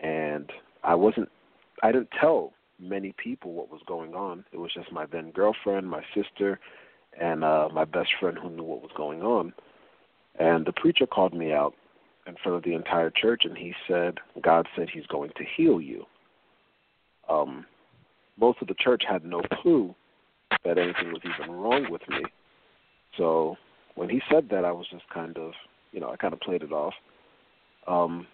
[0.00, 0.52] and
[0.84, 1.30] I wasn't,
[1.82, 4.44] I didn't tell many people what was going on.
[4.52, 6.60] It was just my then girlfriend, my sister,
[7.20, 9.52] and uh, my best friend who knew what was going on.
[10.38, 11.74] And the preacher called me out
[12.26, 15.80] in front of the entire church, and he said, God said He's going to heal
[15.80, 16.04] you.
[17.28, 17.66] Um,
[18.38, 19.94] most of the church had no clue
[20.64, 22.22] that anything was even wrong with me.
[23.16, 23.56] So
[23.94, 25.52] when he said that, I was just kind of,
[25.92, 26.94] you know, I kind of played it off.
[27.86, 28.26] Um,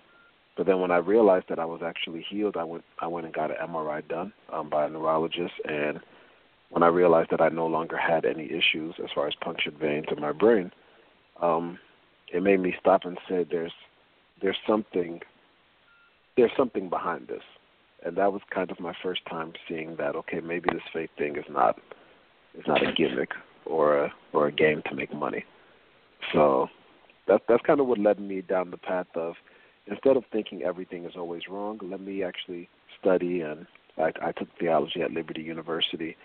[0.56, 3.34] but then when I realized that I was actually healed, I went I went and
[3.34, 6.00] got an MRI done um, by a neurologist, and
[6.70, 10.06] when I realized that I no longer had any issues as far as punctured veins
[10.14, 10.70] in my brain,
[11.40, 11.78] um,
[12.32, 13.72] it made me stop and say, "There's
[14.40, 15.20] there's something
[16.36, 17.42] there's something behind this,"
[18.04, 20.14] and that was kind of my first time seeing that.
[20.16, 21.78] Okay, maybe this faith thing is not
[22.58, 23.30] is not a gimmick
[23.66, 25.44] or a or a game to make money.
[26.32, 26.68] So
[27.26, 29.34] that's that's kind of what led me down the path of
[29.86, 32.68] instead of thinking everything is always wrong, let me actually
[33.00, 33.40] study.
[33.40, 36.16] And I, I took theology at Liberty University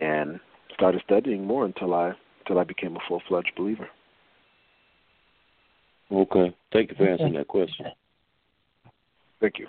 [0.00, 0.40] and
[0.74, 3.88] started studying more until I until I became a full fledged believer.
[6.10, 7.86] Okay, thank you for answering that question.
[9.40, 9.66] Thank you.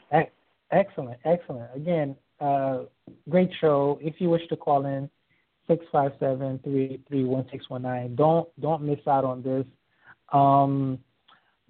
[0.71, 1.69] Excellent, excellent.
[1.75, 2.83] Again, uh,
[3.29, 3.99] great show.
[4.01, 5.09] If you wish to call in,
[5.67, 8.15] six five seven three three one six one nine.
[8.15, 9.65] Don't don't miss out on this.
[10.31, 10.99] Um,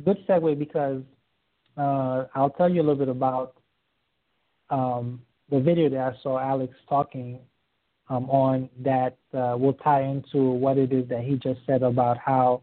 [0.03, 1.01] good segue because
[1.77, 3.55] uh, I'll tell you a little bit about
[4.69, 7.39] um, the video that I saw Alex talking
[8.09, 12.17] um, on that uh, will tie into what it is that he just said about
[12.17, 12.61] how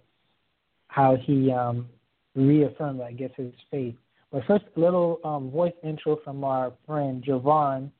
[0.91, 1.89] how he um,
[2.35, 3.95] reaffirmed, I guess, his faith.
[4.33, 7.91] But first, a little um, voice intro from our friend Javon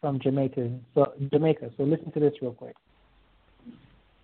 [0.00, 0.70] from Jamaica.
[0.94, 1.70] So Jamaica.
[1.76, 2.76] So listen to this real quick.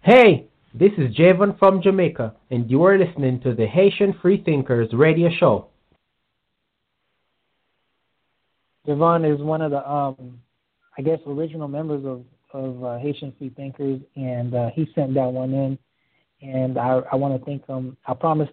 [0.02, 5.30] Hey, this is Javon from Jamaica, and you are listening to the Haitian Freethinkers radio
[5.38, 5.68] show.
[8.86, 10.38] Javon is one of the, um,
[10.98, 15.52] I guess, original members of of uh, Haitian Freethinkers, and uh, he sent that one
[15.52, 15.76] in,
[16.44, 17.96] and I, I want to thank him.
[18.06, 18.52] I promised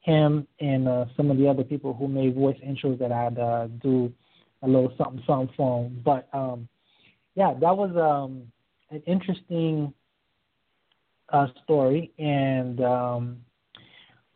[0.00, 3.66] him and uh, some of the other people who made voice intros that I'd uh,
[3.82, 4.12] do
[4.62, 6.02] a little something something for him.
[6.04, 6.68] But um,
[7.34, 8.44] yeah, that was um,
[8.90, 9.92] an interesting
[11.30, 13.36] uh, story, and um,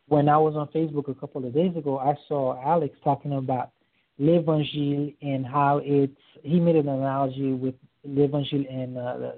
[0.07, 3.71] when I was on Facebook a couple of days ago, I saw Alex talking about
[4.19, 9.31] l'Evangile and how it's he made an analogy with l'Evangile and uh,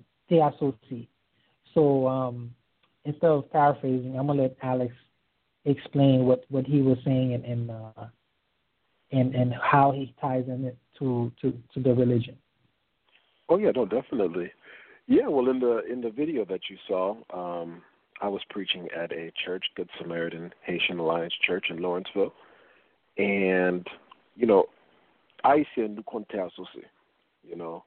[1.74, 2.54] So um,
[3.06, 4.94] instead of paraphrasing, I'm gonna let Alex
[5.66, 8.06] explain what, what he was saying and and, uh,
[9.12, 12.38] and and how he ties in it to, to, to the religion.
[13.50, 14.52] Oh yeah, no, definitely.
[15.08, 17.82] Yeah, well, in the in the video that you saw, um,
[18.22, 22.34] I was preaching at a church, Good Samaritan Haitian Alliance Church in Lawrenceville,
[23.18, 23.86] and
[24.36, 24.66] you know,
[25.44, 26.84] I Haitian nous compte asosi.
[27.44, 27.84] You know,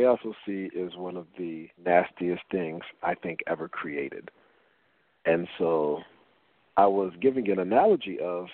[0.00, 4.30] asosi is one of the nastiest things I think ever created.
[5.24, 6.00] And so
[6.76, 8.46] I was giving an analogy of,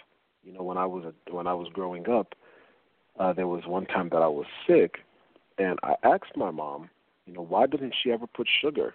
[0.44, 2.34] you know, when I was a, when I was growing up,
[3.18, 4.96] uh, there was one time that I was sick,
[5.58, 6.88] and I asked my mom,
[7.26, 8.94] you know, why didn't she ever put sugar,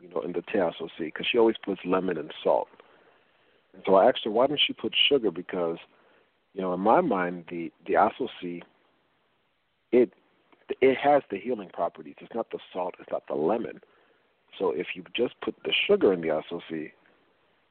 [0.00, 0.60] you know, in the te?
[1.04, 2.68] Because she always puts lemon and salt.
[3.74, 5.30] And so I asked her, why didn't she put sugar?
[5.30, 5.78] Because
[6.54, 8.62] you know, in my mind, the the asosi,
[9.92, 10.12] it
[10.80, 12.16] it has the healing properties.
[12.20, 12.94] It's not the salt.
[13.00, 13.80] It's not the lemon.
[14.58, 16.92] So if you just put the sugar in the SOC,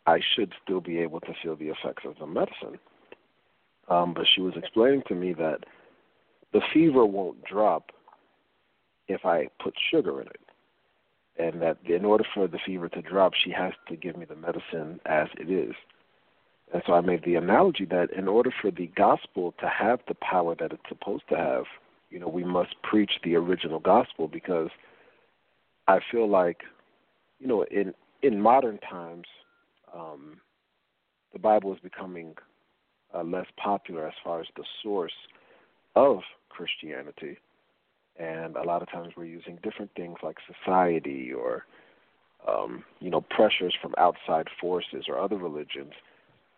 [0.05, 2.79] I should still be able to feel the effects of the medicine.
[3.89, 5.65] Um, but she was explaining to me that
[6.53, 7.91] the fever won't drop
[9.07, 10.41] if I put sugar in it.
[11.37, 14.35] And that in order for the fever to drop, she has to give me the
[14.35, 15.73] medicine as it is.
[16.73, 20.15] And so I made the analogy that in order for the gospel to have the
[20.15, 21.63] power that it's supposed to have,
[22.09, 24.69] you know, we must preach the original gospel because
[25.87, 26.61] I feel like,
[27.39, 29.25] you know, in in modern times,
[29.93, 30.39] um,
[31.33, 32.35] the Bible is becoming
[33.13, 35.13] uh, less popular as far as the source
[35.95, 37.37] of Christianity,
[38.17, 41.65] and a lot of times we're using different things like society or
[42.47, 45.93] um, you know pressures from outside forces or other religions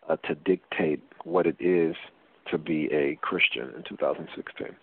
[0.08, 1.94] uh, to dictate what it is
[2.50, 4.74] to be a Christian in 2016.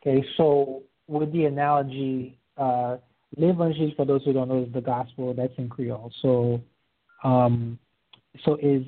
[0.00, 2.96] Okay, so with the analogy, uh,
[3.36, 5.34] L'Evangile, for those who don't know, is the gospel.
[5.34, 6.12] That's in Creole.
[6.22, 6.60] So,
[7.24, 7.78] um,
[8.44, 8.84] so is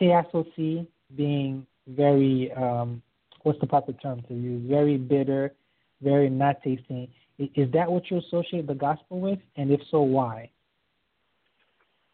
[0.00, 0.86] TSOC
[1.16, 3.02] being very, um,
[3.42, 4.68] what's the proper term to use?
[4.68, 5.54] Very bitter,
[6.02, 7.08] very not tasting.
[7.38, 9.38] Is that what you associate the gospel with?
[9.56, 10.50] And if so, why?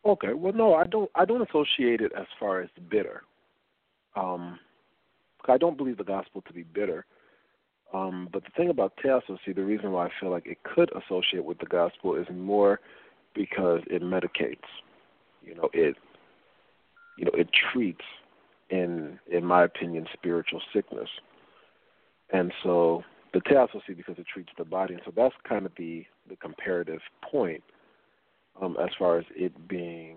[0.05, 0.34] Okay.
[0.34, 1.11] Well, no, I don't.
[1.16, 3.24] I don't associate it as far as bitter.
[4.14, 4.61] Um,
[5.49, 7.05] I don't believe the gospel to be bitter.
[7.93, 10.91] Um, but the thing about te asosi, the reason why I feel like it could
[10.93, 12.80] associate with the gospel is more
[13.34, 14.59] because it medicates.
[15.43, 15.97] You know, it
[17.16, 18.05] you know, it treats
[18.70, 21.09] in in my opinion spiritual sickness.
[22.32, 25.72] And so the te asosi because it treats the body and so that's kind of
[25.78, 27.62] the the comparative point
[28.61, 30.16] um, as far as it being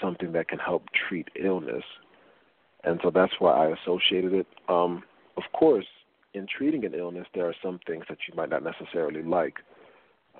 [0.00, 1.84] something that can help treat illness.
[2.84, 4.46] And so that's why I associated it.
[4.68, 5.04] Um,
[5.36, 5.86] of course,
[6.34, 9.56] in treating an illness, there are some things that you might not necessarily like.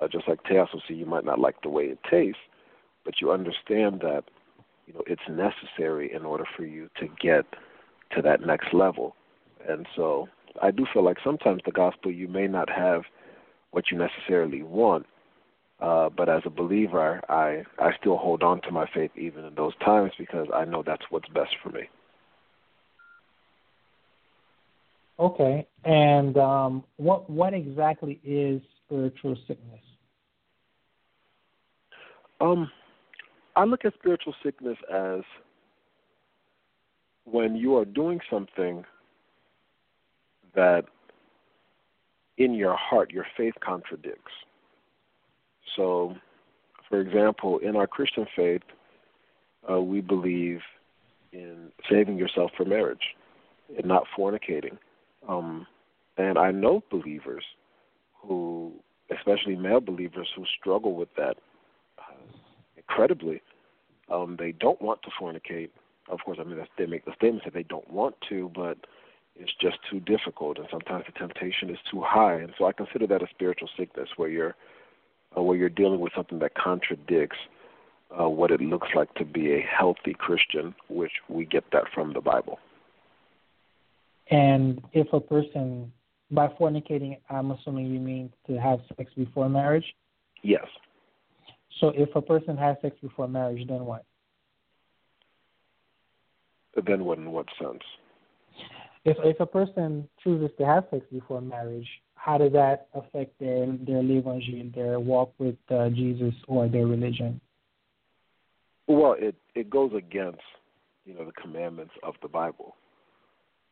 [0.01, 2.41] Uh, just like te asosi, you might not like the way it tastes,
[3.05, 4.23] but you understand that
[4.87, 7.45] you know it's necessary in order for you to get
[8.15, 9.15] to that next level.
[9.67, 10.27] And so
[10.61, 13.03] I do feel like sometimes the gospel you may not have
[13.71, 15.05] what you necessarily want,
[15.79, 19.55] uh, but as a believer, I I still hold on to my faith even in
[19.55, 21.87] those times because I know that's what's best for me.
[25.19, 29.79] Okay, and um, what what exactly is spiritual sickness?
[32.41, 32.69] Um,
[33.55, 35.21] I look at spiritual sickness as
[37.25, 38.83] when you are doing something
[40.55, 40.85] that
[42.37, 44.31] in your heart your faith contradicts.
[45.75, 46.15] So,
[46.89, 48.61] for example, in our Christian faith,
[49.69, 50.59] uh, we believe
[51.31, 53.15] in saving yourself for marriage
[53.77, 54.77] and not fornicating.
[55.27, 55.67] Um,
[56.17, 57.43] and I know believers
[58.15, 58.73] who,
[59.15, 61.37] especially male believers, who struggle with that
[61.97, 62.13] uh,
[62.77, 63.41] incredibly.
[64.11, 65.69] Um, they don't want to fornicate.
[66.09, 68.77] Of course, I mean they make the statement that they don't want to, but
[69.35, 72.35] it's just too difficult, and sometimes the temptation is too high.
[72.35, 74.55] And so I consider that a spiritual sickness, where you're
[75.35, 77.37] uh, where you're dealing with something that contradicts
[78.19, 82.13] uh, what it looks like to be a healthy Christian, which we get that from
[82.13, 82.59] the Bible.
[84.29, 85.91] And if a person,
[86.31, 89.85] by fornicating, I'm assuming you mean to have sex before marriage?
[90.41, 90.65] Yes.
[91.79, 94.05] So if a person has sex before marriage, then what?
[96.85, 97.81] Then what in what sense?
[99.05, 103.65] If if a person chooses to have sex before marriage, how does that affect their
[103.65, 107.41] their l'evangile, their walk with uh, Jesus, or their religion?
[108.87, 110.41] Well, it it goes against
[111.05, 112.75] you know the commandments of the Bible,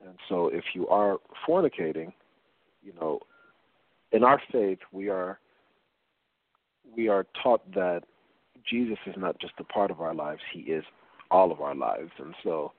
[0.05, 2.13] and so if you are fornicating,
[2.83, 3.19] you know,
[4.11, 5.39] in our faith we are
[6.95, 8.03] we are taught that
[8.69, 10.83] Jesus is not just a part of our lives; He is
[11.29, 12.73] all of our lives, and so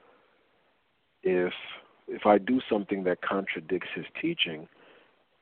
[1.22, 1.52] if
[2.08, 4.68] if I do something that contradicts His teaching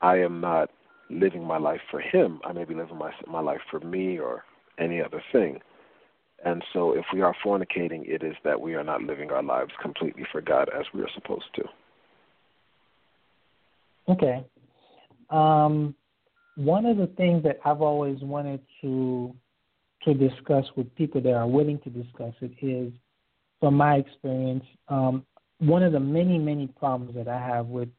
[0.01, 0.71] I am not
[1.09, 2.41] living my life for him.
[2.45, 4.45] I may be living my my life for me or
[4.79, 5.61] any other thing.
[6.45, 9.73] And so if we are fornicating, it is that we are not living our lives
[9.83, 11.65] completely for God as we are supposed to.
[14.09, 14.45] Okay.
[15.29, 15.95] Um,
[16.57, 19.35] one of the things that I've always wanted to
[20.05, 22.91] to discuss with people that are willing to discuss it is,
[23.61, 25.27] from my experience, um,
[25.59, 27.91] one of the many many problems that I have with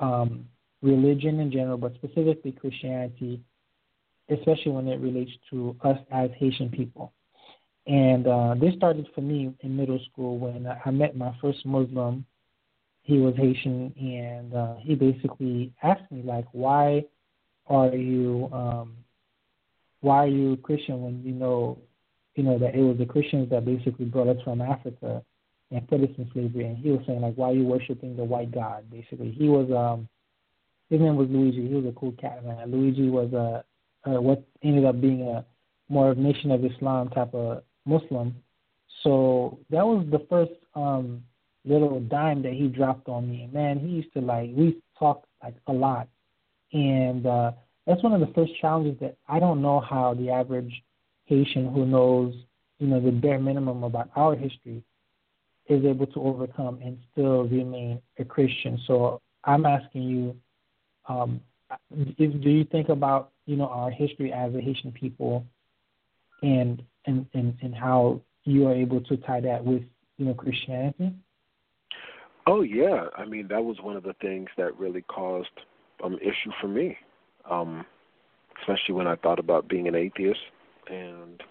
[0.00, 0.46] um,
[0.82, 3.40] religion in general, but specifically Christianity,
[4.30, 7.12] especially when it relates to us as Haitian people.
[7.90, 12.24] And uh, this started for me in middle school when I met my first Muslim
[13.02, 17.04] he was Haitian, and uh, he basically asked me like, why
[17.66, 18.96] are you um,
[20.00, 21.78] why are you Christian when you know
[22.36, 25.22] you know that it was the Christians that basically brought us from Africa
[25.70, 26.66] and put us in slavery?
[26.66, 28.90] And he was saying like, why are you worshiping the white god?
[28.90, 30.08] Basically, he was um,
[30.88, 31.68] his name was Luigi.
[31.68, 32.70] He was a cool cat man.
[32.70, 33.64] Luigi was a
[34.08, 35.44] uh, what ended up being a
[35.88, 38.34] more of Nation of Islam type of Muslim.
[39.02, 41.22] So that was the first um
[41.64, 43.42] little dime that he dropped on me.
[43.44, 46.08] And man, he used to like we talked like a lot.
[46.72, 47.52] And uh
[47.86, 50.82] that's one of the first challenges that I don't know how the average
[51.26, 52.34] Haitian who knows,
[52.78, 54.82] you know, the bare minimum about our history
[55.68, 58.78] is able to overcome and still remain a Christian.
[58.86, 60.36] So I'm asking you,
[61.08, 61.40] um,
[62.18, 65.44] do you think about you know our history as a Haitian people,
[66.42, 69.82] and and and, and how you are able to tie that with
[70.18, 71.12] you know Christianity?
[72.46, 75.48] Oh yeah, I mean that was one of the things that really caused
[76.02, 76.96] um issue for me,
[77.50, 77.84] um,
[78.60, 80.40] especially when I thought about being an atheist,
[80.88, 81.42] and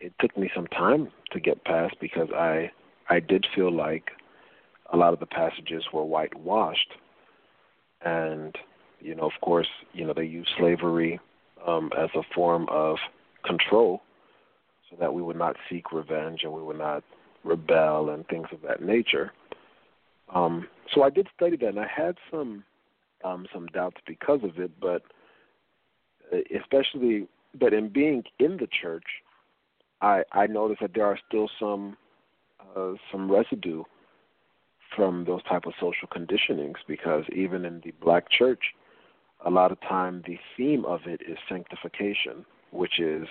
[0.00, 2.70] it took me some time to get past because I
[3.08, 4.10] I did feel like
[4.92, 6.92] a lot of the passages were whitewashed,
[8.04, 8.56] and
[9.00, 11.20] you know of course you know they used slavery
[11.66, 12.96] um, as a form of
[13.44, 14.02] control,
[14.94, 17.02] so that we would not seek revenge and we would not
[17.42, 19.32] rebel and things of that nature.
[20.34, 22.64] Um, so I did study that, and I had some
[23.24, 25.02] um, some doubts because of it, but
[26.32, 27.26] uh, especially,
[27.58, 29.04] but in being in the church,
[30.00, 31.96] I I noticed that there are still some
[32.76, 33.84] uh, some residue
[34.96, 38.62] from those type of social conditionings because even in the black church,
[39.44, 43.26] a lot of time the theme of it is sanctification, which is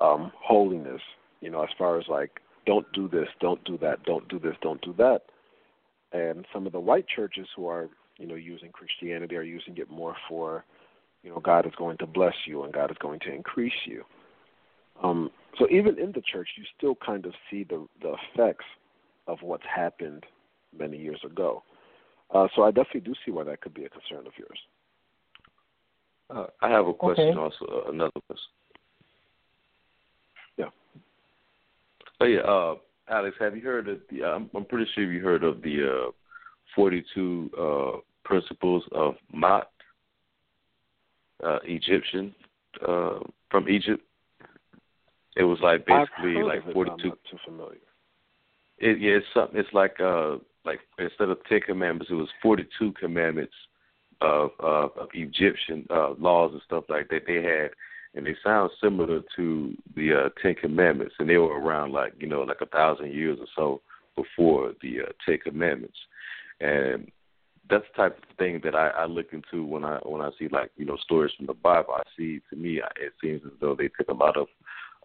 [0.00, 1.00] um, holiness.
[1.40, 4.54] You know, as far as like don't do this, don't do that, don't do this,
[4.62, 5.22] don't do that
[6.12, 7.88] and some of the white churches who are
[8.18, 10.64] you know using Christianity are using it more for
[11.22, 14.04] you know God is going to bless you and God is going to increase you.
[15.02, 18.66] Um, so even in the church, you still kind of see the the effects
[19.26, 20.24] of what's happened
[20.76, 21.62] many years ago.
[22.32, 24.58] Uh, so I definitely do see why that could be a concern of yours.
[26.30, 27.38] Uh, I have a question okay.
[27.38, 28.46] also, uh, another question.
[32.20, 32.40] Oh yeah.
[32.40, 32.74] Uh,
[33.08, 34.24] Alex, have you heard of the?
[34.24, 36.10] I'm, I'm pretty sure you heard of the uh,
[36.74, 39.64] 42 uh, principles of Ma'at,
[41.44, 42.34] uh, Egyptian
[42.86, 43.18] uh,
[43.50, 44.02] from Egypt.
[45.36, 46.80] It was like basically like 42.
[46.80, 47.78] I'm not too familiar.
[48.78, 49.58] It, yeah, it's something.
[49.58, 53.54] It's like uh, like instead of Ten Commandments, it was 42 commandments
[54.20, 57.70] of of, of Egyptian uh, laws and stuff like that they had
[58.14, 62.26] and they sound similar to the uh, Ten Commandments, and they were around like you
[62.26, 63.80] know like a thousand years or so
[64.16, 65.98] before the uh, Ten Commandments,
[66.60, 67.10] and
[67.68, 70.48] that's the type of thing that I, I look into when I when I see
[70.48, 71.94] like you know stories from the Bible.
[71.94, 74.48] I see to me it seems as though they took a lot of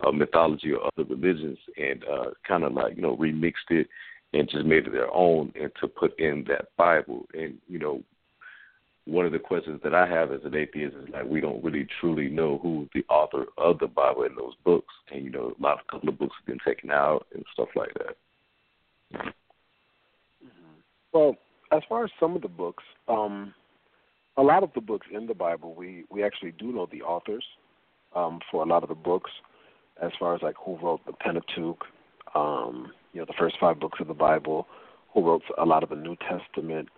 [0.06, 3.88] uh, mythology or other religions and uh, kind of like you know remixed it
[4.34, 7.26] and just made it their own and to put in that Bible.
[7.34, 8.02] And you know
[9.06, 11.88] one of the questions that I have as an atheist is like we don't really
[12.00, 15.62] truly know who the author of the Bible in those books, and you know a
[15.62, 19.34] lot of couple of books have been taken out and stuff like that.
[21.14, 21.36] Well,
[21.72, 23.54] as far as some of the books, um,
[24.38, 27.46] a lot of the books in the Bible, we we actually do know the authors
[28.16, 29.32] um, for a lot of the books,
[30.02, 31.84] as far as like who wrote the Pentateuch,
[32.34, 34.68] um, you know, the first five books of the Bible,
[35.14, 36.90] who wrote a lot of the New Testament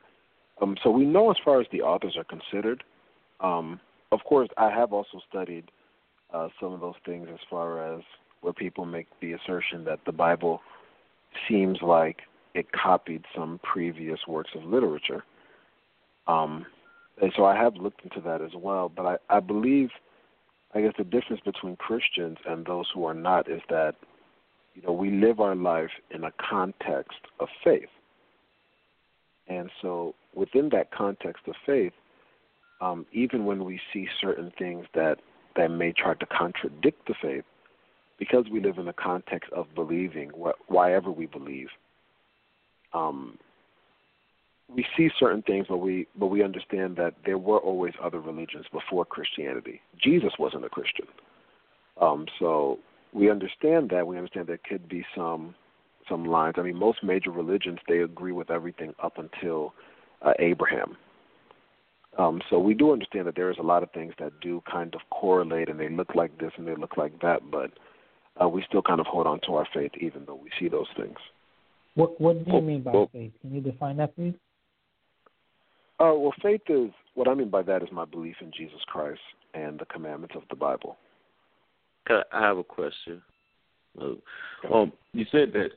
[0.62, 2.84] um, so we know as far as the authors are considered.
[3.39, 3.80] Um,
[4.12, 5.70] of course, I have also studied
[6.34, 8.01] uh, some of those things as far as
[8.41, 10.62] where people make the assertion that the Bible
[11.47, 12.22] seems like
[12.53, 15.24] it copied some previous works of literature.
[16.28, 16.66] Um,
[17.22, 18.89] and so I have looked into that as well.
[18.89, 19.89] But I, I believe,
[20.74, 23.95] I guess, the difference between Christians and those who are not is that,
[24.76, 27.89] you know, we live our life in a context of faith.
[29.47, 31.94] And so within that context of faith,
[32.80, 35.18] um, even when we see certain things that,
[35.56, 37.44] that may try to contradict the faith,
[38.20, 41.68] because we live in the context of believing, wh- why ever we believe,
[42.94, 43.38] um,
[44.74, 48.66] we see certain things, but we but we understand that there were always other religions
[48.72, 49.80] before Christianity.
[50.02, 51.08] Jesus wasn't a Christian,
[52.02, 52.80] um, so
[53.14, 54.06] we understand that.
[54.06, 55.56] We understand there could be some
[56.10, 56.56] some lines.
[56.58, 59.74] I mean, most major religions they agree with everything up until
[60.22, 60.95] uh, Abraham.
[62.18, 64.95] Um, so we do understand that there is a lot of things that do kind
[64.95, 67.72] of correlate, and they look like this and they look like that, but
[68.41, 70.88] uh, we still kind of hold on to our faith even though we see those
[70.95, 71.18] things.
[71.95, 73.32] What What do you Well- mean by well- faith?
[73.41, 74.34] Can you define that, please?
[75.99, 79.22] Uh, well, faith is what I mean by that is my belief in Jesus Christ
[79.55, 80.97] and the commandments of the Bible.
[82.07, 83.22] I I have a question.
[84.72, 85.72] Um, you said that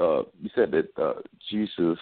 [0.00, 1.20] uh, you said that uh,
[1.50, 1.98] Jesus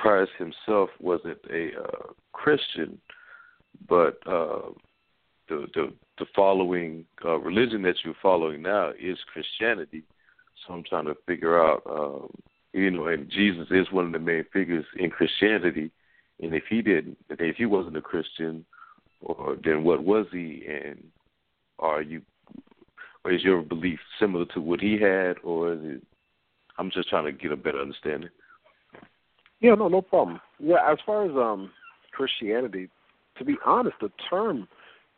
[0.00, 2.98] Christ himself wasn't a uh, Christian,
[3.88, 4.70] but uh,
[5.48, 10.02] the the the following uh, religion that you're following now is Christianity.
[10.66, 12.30] So I'm trying to figure out, um,
[12.72, 15.90] you know, and Jesus is one of the main figures in Christianity.
[16.40, 18.64] And if he didn't, if he wasn't a Christian,
[19.20, 20.64] or then what was he?
[20.68, 21.02] And
[21.78, 22.22] are you
[23.24, 26.02] or is your belief similar to what he had, or is it?
[26.78, 28.30] I'm just trying to get a better understanding.
[29.60, 30.40] Yeah, no, no problem.
[30.58, 31.70] Yeah, as far as um
[32.12, 32.88] Christianity,
[33.38, 34.68] to be honest, the term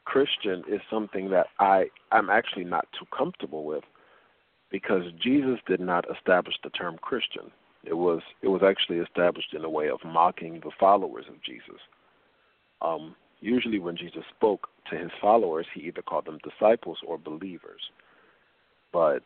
[0.05, 3.84] Christian is something that I I'm actually not too comfortable with
[4.70, 7.51] because Jesus did not establish the term Christian.
[7.84, 11.80] It was it was actually established in a way of mocking the followers of Jesus.
[12.82, 17.80] Um, usually, when Jesus spoke to his followers, he either called them disciples or believers.
[18.93, 19.22] But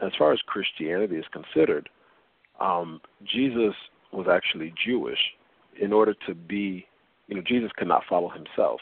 [0.00, 1.88] as far as Christianity is considered,
[2.58, 3.74] um, Jesus
[4.12, 5.18] was actually Jewish.
[5.80, 6.86] In order to be,
[7.28, 8.80] you know, Jesus could not follow himself.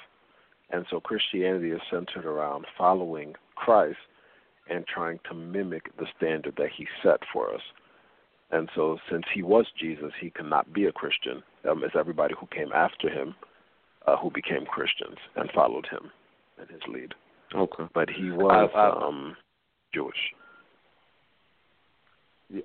[0.70, 3.99] And so Christianity is centered around following Christ
[4.68, 7.62] and trying to mimic the standard that he set for us.
[8.51, 11.43] And so, since he was Jesus, he cannot be a Christian.
[11.68, 13.35] Um, it's everybody who came after him
[14.07, 16.11] uh, who became Christians and followed him
[16.61, 17.14] in his lead.
[17.55, 17.85] Okay.
[17.95, 19.37] But he was I- I- um,
[19.95, 20.33] Jewish.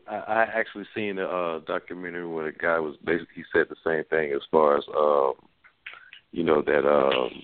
[0.10, 3.76] I, I actually seen a uh, documentary where a guy was basically he said the
[3.84, 5.34] same thing as far as um,
[6.32, 7.44] you know that um,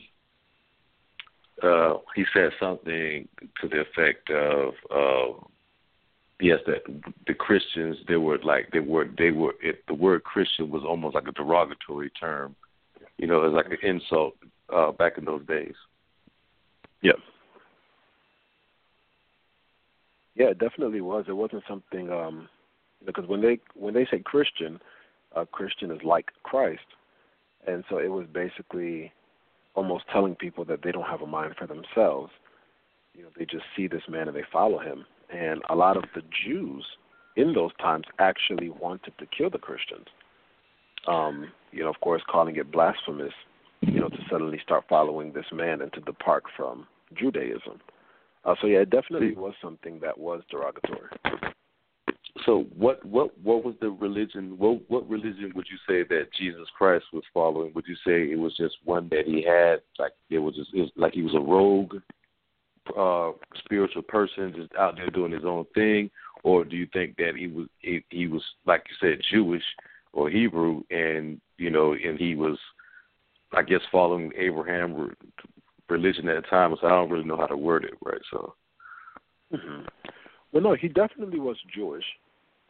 [1.61, 3.27] uh, he said something
[3.61, 5.45] to the effect of uh,
[6.39, 6.83] yes that
[7.27, 11.15] the Christians they were like they were they were it, the word Christian was almost
[11.15, 12.55] like a derogatory term,
[13.17, 14.35] you know, it was like an insult
[14.73, 15.75] uh, back in those days.
[17.01, 17.13] Yeah.
[20.39, 21.25] Yeah, it definitely was.
[21.27, 22.47] It wasn't something um
[23.05, 24.79] because when they when they say Christian,
[25.35, 26.87] uh Christian is like Christ.
[27.67, 29.11] And so it was basically
[29.75, 32.31] almost telling people that they don't have a mind for themselves.
[33.13, 35.05] You know, they just see this man and they follow him.
[35.29, 36.85] And a lot of the Jews
[37.35, 40.07] in those times actually wanted to kill the Christians.
[41.05, 43.33] Um, you know, of course calling it blasphemous,
[43.81, 47.81] you know, to suddenly start following this man and to depart from Judaism.
[48.49, 51.09] Uh, so yeah, it definitely was something that was derogatory.
[52.45, 54.57] So what what what was the religion?
[54.57, 57.71] What what religion would you say that Jesus Christ was following?
[57.75, 60.81] Would you say it was just one that he had, like it was just it
[60.81, 61.97] was like he was a rogue,
[62.97, 63.33] uh,
[63.63, 66.09] spiritual person just out there doing his own thing,
[66.43, 69.63] or do you think that he was he, he was like you said Jewish
[70.11, 72.57] or Hebrew, and you know, and he was,
[73.51, 75.13] I guess, following Abraham
[75.89, 76.75] religion at the time?
[76.79, 78.21] So I don't really know how to word it right.
[78.31, 78.53] So
[79.51, 79.81] hmm
[80.51, 82.05] Well, no, he definitely was Jewish.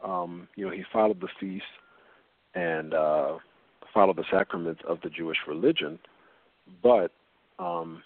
[0.04, 1.66] Um, you know, he followed the feast
[2.56, 3.38] and uh,
[3.94, 6.00] followed the sacraments of the Jewish religion,
[6.82, 7.12] but
[7.58, 8.02] um,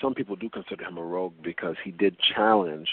[0.00, 2.88] some people do consider him a rogue because he did challenge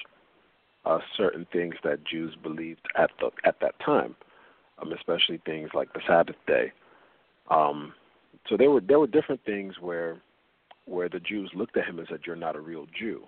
[0.86, 4.16] uh, certain things that Jews believed at the at that time,
[4.82, 6.72] um, especially things like the Sabbath day.
[7.50, 7.94] Um,
[8.50, 10.18] so there were there were different things where
[10.88, 13.24] where the Jews looked at him and said, "You're not a real Jew."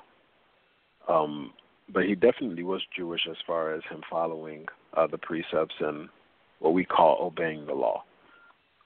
[1.08, 1.54] Um,
[1.92, 6.10] but he definitely was Jewish as far as him following uh, the precepts and
[6.60, 8.04] what we call obeying the law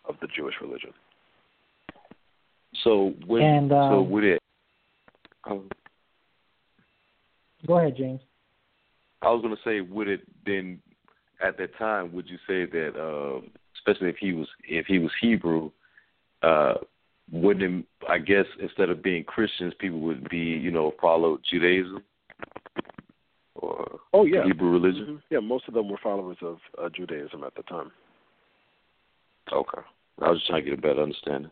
[0.06, 0.94] of the Jewish religion.
[2.84, 4.40] so would And, so um, would it?
[5.50, 5.70] Um,
[7.66, 8.22] Go ahead, James.
[9.22, 10.80] I was going to say, would it then
[11.42, 12.12] at that time?
[12.14, 15.72] Would you say that, um, especially if he was if he was Hebrew,
[16.42, 16.76] uh,
[17.34, 22.04] wouldn't it, I guess instead of being Christians, people would be you know follow Judaism
[23.56, 25.06] or Oh yeah, Hebrew religion?
[25.08, 25.22] Mhm.
[25.32, 27.92] Yeah, most of them were followers of uh, Judaism at the time.
[29.52, 29.82] Okay,
[30.22, 31.52] I was just trying to get a better understanding.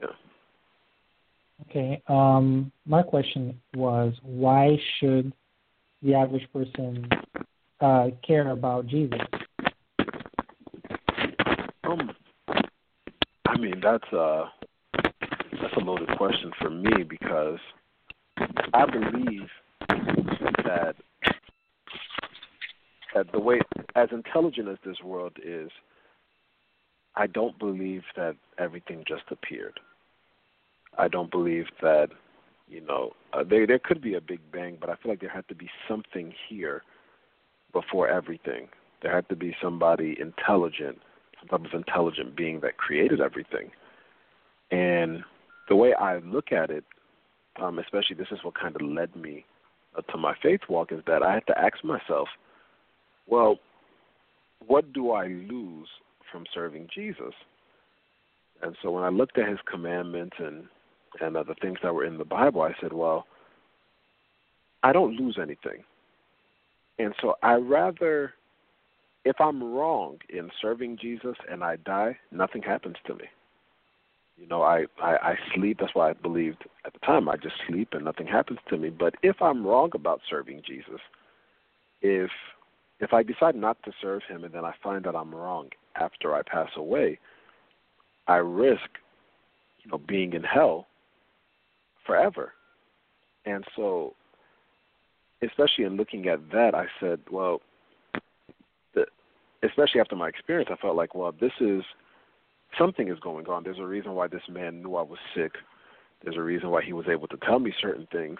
[0.00, 0.08] Yeah.
[1.68, 2.02] Okay.
[2.08, 5.32] Um, my question was, why should
[6.02, 7.08] the average person
[7.80, 9.20] uh, care about Jesus?
[11.84, 12.19] Um, I
[13.60, 14.44] mean that's a
[15.60, 17.58] that's a loaded question for me because
[18.72, 19.48] I believe
[19.88, 20.94] that
[23.14, 23.60] that the way
[23.94, 25.70] as intelligent as this world is,
[27.16, 29.80] I don't believe that everything just appeared.
[30.96, 32.08] I don't believe that
[32.68, 35.28] you know uh, there there could be a big bang, but I feel like there
[35.28, 36.82] had to be something here
[37.72, 38.68] before everything.
[39.02, 40.98] There had to be somebody intelligent,
[41.40, 43.70] some type of intelligent being that created everything.
[44.70, 45.24] And
[45.68, 46.84] the way I look at it,
[47.60, 49.44] um, especially this is what kind of led me
[49.96, 52.28] uh, to my faith walk, is that I had to ask myself,
[53.26, 53.58] well,
[54.66, 55.88] what do I lose
[56.30, 57.34] from serving Jesus?
[58.62, 60.64] And so when I looked at his commandments and
[61.20, 63.26] and uh, the things that were in the Bible, I said, well,
[64.82, 65.82] I don't lose anything.
[66.98, 68.34] And so I rather,
[69.24, 73.24] if I'm wrong in serving Jesus and I die, nothing happens to me.
[74.36, 75.78] You know, I, I, I sleep.
[75.80, 78.88] That's why I believed at the time I just sleep and nothing happens to me.
[78.88, 81.00] But if I'm wrong about serving Jesus,
[82.00, 82.30] if
[83.00, 86.34] if I decide not to serve him and then I find that I'm wrong after
[86.34, 87.18] I pass away,
[88.26, 88.88] I risk,
[89.82, 90.86] you know, being in hell
[92.06, 92.52] forever.
[93.46, 94.14] And so
[95.42, 97.60] especially in looking at that, I said, well,
[99.62, 101.82] especially after my experience, I felt like, well, this is
[102.78, 103.62] something is going on.
[103.64, 105.52] There's a reason why this man knew I was sick.
[106.22, 108.38] There's a reason why he was able to tell me certain things.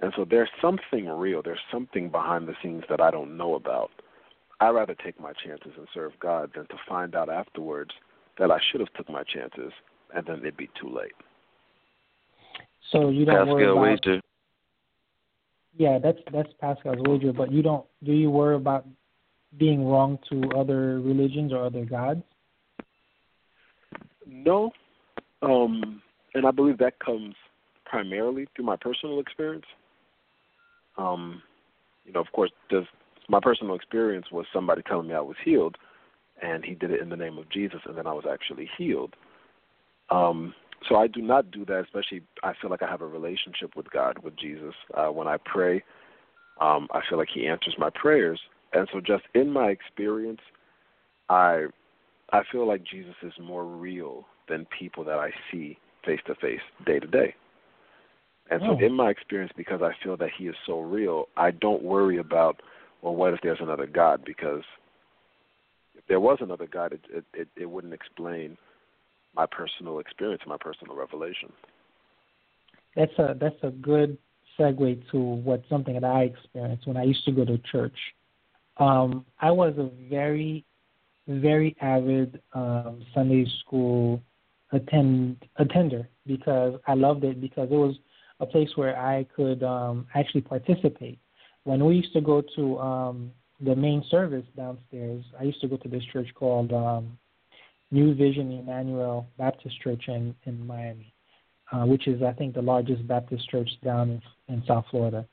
[0.00, 1.42] And so there's something real.
[1.42, 3.90] There's something behind the scenes that I don't know about.
[4.60, 7.92] I'd rather take my chances and serve God than to find out afterwards
[8.38, 9.72] that I should have took my chances
[10.14, 11.12] and then it'd be too late.
[12.90, 14.20] So you don't Pascal worry about wager.
[15.76, 17.32] Yeah, that's that's Pascal's wager.
[17.32, 18.86] But you don't do you worry about
[19.58, 22.22] being wrong to other religions or other gods?
[24.26, 24.70] No,
[25.42, 26.00] um,
[26.34, 27.34] and I believe that comes
[27.84, 29.64] primarily through my personal experience.
[30.96, 31.42] Um,
[32.04, 32.88] you know, of course, just
[33.28, 35.76] my personal experience was somebody telling me I was healed,
[36.42, 39.14] and he did it in the name of Jesus, and then I was actually healed.
[40.10, 40.54] Um,
[40.88, 43.90] so I do not do that, especially I feel like I have a relationship with
[43.90, 44.74] God, with Jesus.
[44.94, 45.82] Uh, when I pray,
[46.60, 48.40] um, I feel like He answers my prayers,
[48.72, 50.40] and so just in my experience,
[51.28, 51.66] I
[52.32, 56.60] I feel like Jesus is more real than people that I see face to face,
[56.86, 57.34] day to day.
[58.50, 58.78] And so, Oh.
[58.78, 62.60] in my experience, because I feel that He is so real, I don't worry about,
[63.02, 64.24] well, what if there's another God?
[64.24, 64.64] Because
[65.96, 68.56] if there was another God, it it, it, it wouldn't explain
[69.34, 71.52] my personal experience, my personal revelation.
[72.96, 74.18] That's a that's a good
[74.58, 77.96] segue to what something that I experienced when I used to go to church.
[78.78, 80.64] Um, I was a very,
[81.28, 84.22] very avid um, Sunday school
[84.72, 87.96] attend attender because I loved it because it was
[88.38, 91.18] a place where I could um, actually participate.
[91.64, 95.76] When we used to go to um, the main service downstairs, I used to go
[95.76, 97.18] to this church called um,
[97.90, 101.12] New Vision Emmanuel Baptist Church in in Miami
[101.72, 105.26] uh, which is I think the largest Baptist church down in, in South Florida.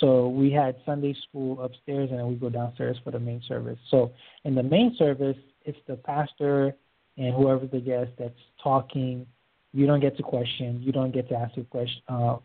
[0.00, 3.78] So we had Sunday school upstairs, and then we go downstairs for the main service.
[3.90, 4.12] So
[4.44, 6.74] in the main service, it's the pastor
[7.16, 9.26] and whoever the guest that's talking.
[9.72, 10.80] You don't get to question.
[10.82, 12.00] You don't get to ask a question.
[12.08, 12.36] Uh,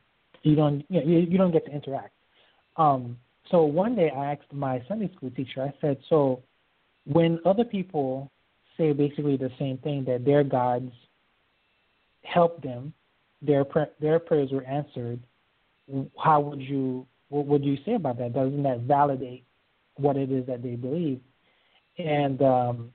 [0.42, 0.86] you don't.
[0.90, 2.14] You, know, you you don't get to interact.
[2.78, 3.18] Um,
[3.50, 5.62] so one day I asked my Sunday school teacher.
[5.62, 6.42] I said, "So
[7.06, 8.32] when other people
[8.78, 10.92] say basically the same thing that their gods
[12.24, 12.94] helped them
[13.44, 13.66] their
[14.00, 15.20] their prayers were answered,
[16.18, 18.34] how would you what would you say about that?
[18.34, 19.44] Doesn't that validate
[19.96, 21.20] what it is that they believe?
[21.98, 22.94] And um,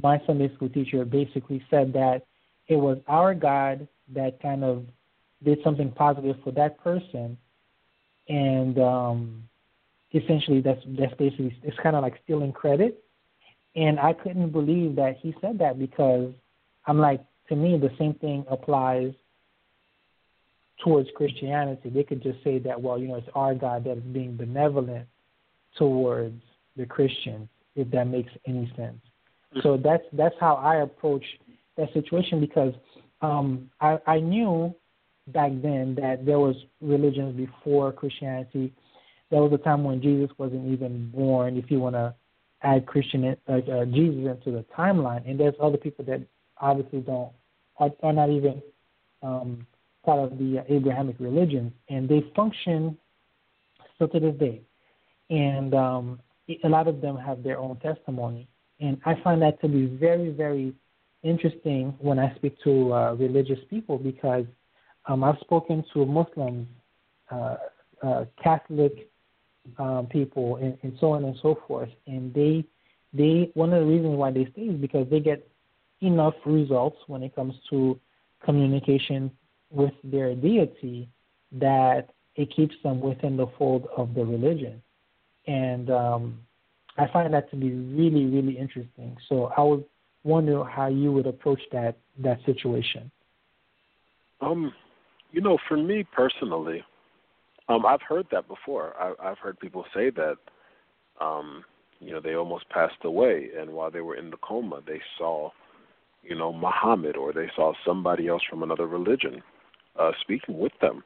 [0.00, 2.22] my Sunday school teacher basically said that
[2.68, 4.84] it was our God that kind of
[5.42, 7.36] did something positive for that person,
[8.28, 9.42] and um,
[10.14, 13.02] essentially that's that's basically it's kind of like stealing credit.
[13.74, 16.30] And I couldn't believe that he said that because
[16.86, 19.12] I'm like, to me, the same thing applies
[20.82, 21.90] towards Christianity.
[21.90, 25.06] They could just say that, well, you know, it's our God that is being benevolent
[25.76, 26.40] towards
[26.76, 28.98] the Christians, if that makes any sense.
[29.62, 31.24] So that's that's how I approach
[31.76, 32.72] that situation because
[33.20, 34.74] um, I, I knew
[35.28, 38.72] back then that there was religions before Christianity.
[39.30, 41.56] There was a time when Jesus wasn't even born.
[41.56, 42.14] If you want to
[42.62, 46.22] add Christian uh, uh, Jesus into the timeline, and there's other people that
[46.58, 47.30] obviously don't
[47.78, 48.62] are, are not even
[49.22, 49.66] um,
[50.04, 52.96] part of the Abrahamic religion, and they function
[53.94, 54.60] still to this day.
[55.30, 56.20] And um,
[56.64, 58.48] a lot of them have their own testimony,
[58.80, 60.74] and I find that to be very, very
[61.22, 64.44] interesting when I speak to uh, religious people because
[65.06, 66.66] um, I've spoken to Muslims,
[67.30, 67.56] uh,
[68.02, 69.10] uh, Catholic
[69.78, 72.64] um, people, and, and so on and so forth, and they
[73.14, 75.46] they one of the reasons why they stay is because they get
[76.00, 77.98] enough results when it comes to
[78.44, 79.30] communication
[79.72, 81.08] with their deity
[81.52, 84.82] that it keeps them within the fold of the religion.
[85.46, 86.38] And um,
[86.96, 89.16] I find that to be really, really interesting.
[89.28, 89.84] So I would
[90.24, 93.10] wonder how you would approach that that situation.
[94.40, 94.72] Um,
[95.30, 96.82] you know, for me personally,
[97.68, 98.94] um, I've heard that before.
[98.98, 100.36] I, I've heard people say that,
[101.20, 101.64] um,
[102.00, 105.50] you know, they almost passed away, and while they were in the coma, they saw,
[106.22, 109.42] you know, Muhammad or they saw somebody else from another religion
[109.98, 111.02] uh, speaking with them.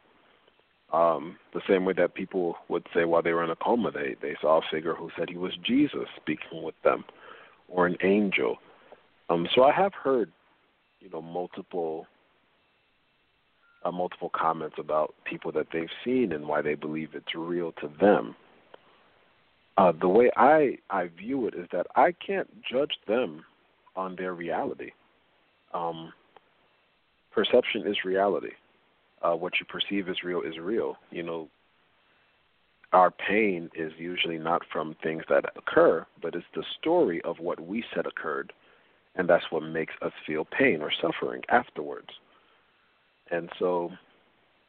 [0.93, 4.15] Um, the same way that people would say while they were in a coma, they
[4.23, 7.05] they saw a figure who said he was Jesus speaking with them,
[7.69, 8.57] or an angel.
[9.29, 10.31] Um, so I have heard,
[11.01, 12.07] you know, multiple
[13.85, 17.91] uh, multiple comments about people that they've seen and why they believe it's real to
[18.01, 18.37] them.
[19.77, 23.45] Uh, the way I I view it is that I can't judge them
[23.97, 24.93] on their reality.
[25.75, 26.13] Um,
[27.33, 28.53] perception is reality.
[29.23, 30.97] Uh, what you perceive as real is real.
[31.11, 31.49] You know,
[32.93, 37.59] our pain is usually not from things that occur, but it's the story of what
[37.59, 38.53] we said occurred,
[39.15, 42.11] and that's what makes us feel pain or suffering afterwards
[43.31, 43.91] and so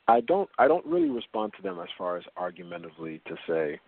[0.08, 3.80] I don't I don't really respond to them as far as argumentatively to say,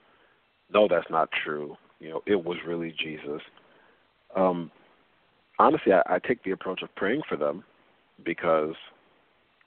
[0.71, 1.75] no, that's not true.
[1.99, 3.41] You know, it was really Jesus.
[4.35, 4.71] Um,
[5.57, 7.63] honestly, I, I take the approach of praying for them
[8.23, 8.75] because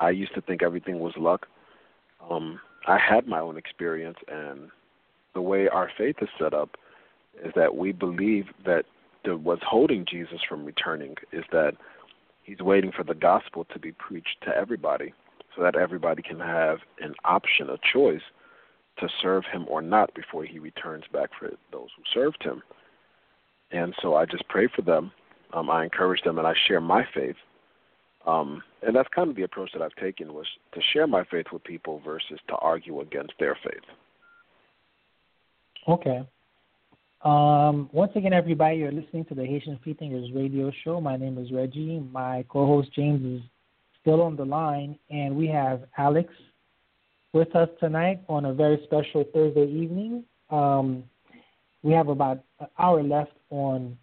[0.03, 1.47] I used to think everything was luck.
[2.29, 4.69] Um, I had my own experience, and
[5.33, 6.71] the way our faith is set up
[7.45, 8.85] is that we believe that
[9.25, 11.75] the, what's holding Jesus from returning is that
[12.43, 15.15] he's waiting for the gospel to be preached to everybody
[15.55, 18.23] so that everybody can have an option, a choice
[18.99, 22.61] to serve him or not before he returns back for those who served him.
[23.71, 25.13] And so I just pray for them.
[25.53, 27.37] Um, I encourage them and I share my faith.
[28.27, 31.47] Um, and that's kind of the approach that I've taken was to share my faith
[31.53, 33.83] with people versus to argue against their faith.
[35.89, 36.23] Okay.
[37.25, 41.01] Um, once again, everybody, you're listening to the Haitian Free Thinkers radio show.
[41.01, 42.01] My name is Reggie.
[42.12, 43.49] My co host James is
[44.01, 46.33] still on the line, and we have Alex
[47.33, 50.25] with us tonight on a very special Thursday evening.
[50.51, 51.05] Um,
[51.83, 53.97] we have about an hour left on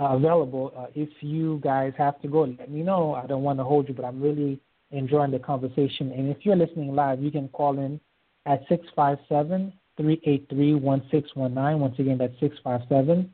[0.00, 0.72] uh, available.
[0.76, 3.14] Uh, if you guys have to go, let me know.
[3.14, 6.12] I don't want to hold you, but I'm really enjoying the conversation.
[6.12, 8.00] And if you're listening live, you can call in
[8.46, 11.80] at 657 383 1619.
[11.80, 13.30] Once again, that's 657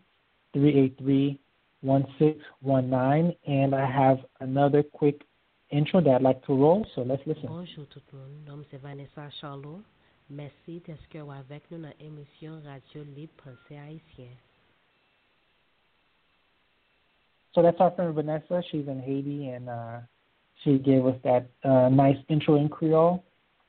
[0.53, 1.41] 383
[1.83, 3.37] 1619.
[3.47, 5.23] And I have another quick
[5.71, 7.47] intro that I'd like to roll, so let's listen.
[7.47, 9.81] Bonjour tout le monde, nom c'est Vanessa Charlot.
[10.29, 14.33] Merci d'être avec nous dans l'émission Radio Libre Pensée Haïtien.
[17.57, 18.63] So that's our friend Vanessa.
[18.71, 20.01] She's in Haiti, and uh,
[20.63, 23.25] she gave us that uh, nice intro in Creole.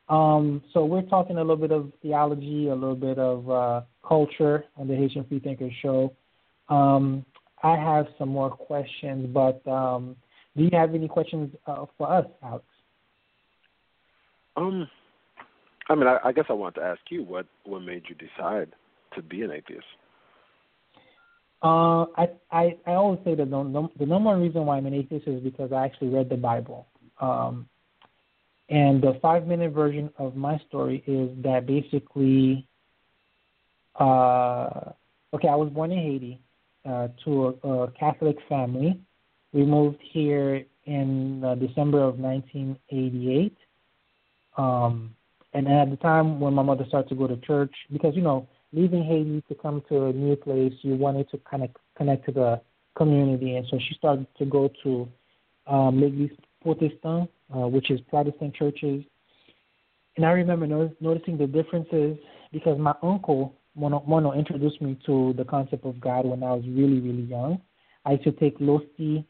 [0.09, 4.65] Um, so we're talking a little bit of theology, a little bit of uh, culture
[4.75, 6.13] on the Haitian Free Thinkers show.
[6.67, 7.25] Um,
[7.63, 10.17] I have some more questions, but um,
[10.57, 12.65] do you have any questions uh, for us, Alex?
[14.57, 14.89] Um,
[15.87, 18.73] I mean, I, I guess I want to ask you what what made you decide
[19.15, 19.85] to be an atheist.
[21.61, 24.93] Uh, I, I I always say that the, the number one reason why I'm an
[24.93, 26.87] atheist is because I actually read the Bible.
[27.19, 27.67] Um,
[28.69, 32.67] and the five minute version of my story is that basically,
[33.99, 34.91] uh,
[35.33, 36.41] okay, I was born in Haiti
[36.87, 38.99] uh, to a, a Catholic family.
[39.53, 43.57] We moved here in uh, December of 1988.
[44.57, 45.15] Um,
[45.53, 48.47] and at the time when my mother started to go to church, because, you know,
[48.73, 52.61] leaving Haiti to come to a new place, you wanted to of connect to the
[52.95, 53.55] community.
[53.55, 55.07] And so she started to go to
[55.67, 59.03] um, L'Église Protestant, uh, which is Protestant churches.
[60.15, 62.17] And I remember no- noticing the differences
[62.51, 66.63] because my uncle Mono, Mono introduced me to the concept of God when I was
[66.67, 67.61] really, really young.
[68.05, 69.23] I used to take Losti,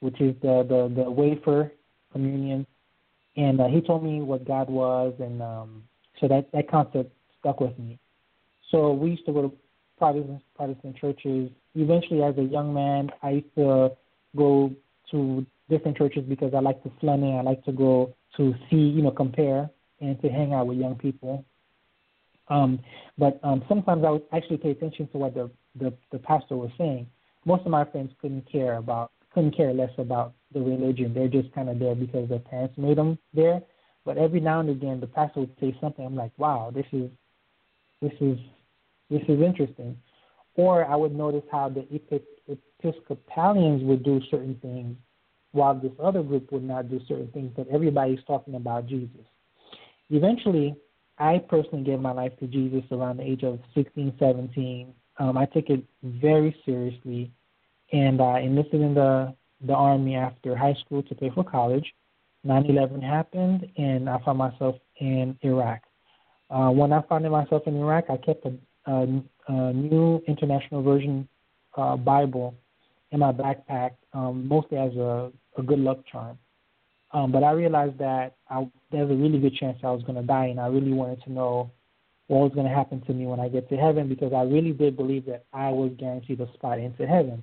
[0.00, 1.72] which is the, the, the wafer
[2.12, 2.66] communion,
[3.36, 5.84] and uh, he told me what God was, and um,
[6.20, 7.98] so that, that concept stuck with me.
[8.70, 9.52] So we used to go to
[9.98, 11.50] Protestant, Protestant churches.
[11.74, 13.92] Eventually, as a young man, I used to
[14.36, 14.72] go
[15.10, 17.36] to different churches because I like to in.
[17.38, 19.68] I like to go to see, you know, compare
[20.00, 21.44] and to hang out with young people.
[22.48, 22.78] Um,
[23.18, 26.70] but um, sometimes I would actually pay attention to what the, the the pastor was
[26.78, 27.06] saying.
[27.44, 31.12] Most of my friends couldn't care about couldn't care less about the religion.
[31.12, 33.60] They're just kind of there because their parents made them there.
[34.04, 36.04] But every now and again, the pastor would say something.
[36.04, 37.10] I'm like, wow, this is
[38.00, 38.38] this is
[39.10, 39.96] this is interesting.
[40.54, 41.86] Or I would notice how the
[42.82, 44.96] Episcopalians would do certain things
[45.52, 49.24] while this other group would not do certain things, but everybody's talking about Jesus.
[50.10, 50.74] Eventually,
[51.18, 54.94] I personally gave my life to Jesus around the age of 16, 17.
[55.18, 57.32] Um, I took it very seriously,
[57.92, 59.34] and I enlisted in the
[59.66, 61.92] the army after high school to pay for college.
[62.46, 65.82] 9/11 happened, and I found myself in Iraq.
[66.50, 68.52] Uh, when I found myself in Iraq, I kept a,
[68.88, 71.28] a, a new international version
[71.76, 72.54] uh, Bible
[73.10, 76.38] in my backpack, um, mostly as a, a good luck charm.
[77.12, 80.22] Um, but I realized that I, there's a really good chance I was going to
[80.22, 81.70] die, and I really wanted to know
[82.26, 84.72] what was going to happen to me when I get to heaven because I really
[84.72, 87.42] did believe that I was guaranteed a spot into heaven.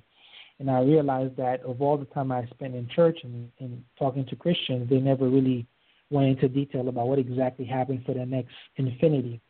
[0.58, 4.24] And I realized that of all the time I spent in church and, and talking
[4.26, 5.66] to Christians, they never really
[6.10, 9.40] went into detail about what exactly happened for the next infinity.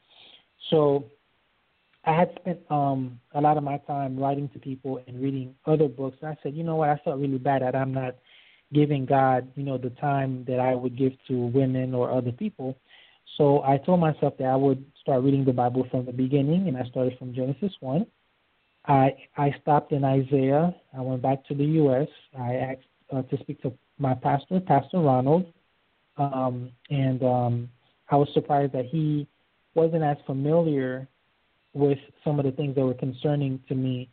[0.70, 1.04] So
[2.06, 5.88] I had spent um, a lot of my time writing to people and reading other
[5.88, 6.16] books.
[6.22, 8.14] And I said, you know what, I felt really bad that I'm not
[8.72, 12.76] giving God, you know, the time that I would give to women or other people.
[13.36, 16.76] So I told myself that I would start reading the Bible from the beginning, and
[16.76, 18.06] I started from Genesis 1.
[18.86, 20.74] I I stopped in Isaiah.
[20.96, 22.08] I went back to the U.S.
[22.38, 25.52] I asked uh, to speak to my pastor, Pastor Ronald,
[26.16, 27.68] um, and um,
[28.10, 29.26] I was surprised that he
[29.74, 31.08] wasn't as familiar
[31.76, 34.08] with some of the things that were concerning to me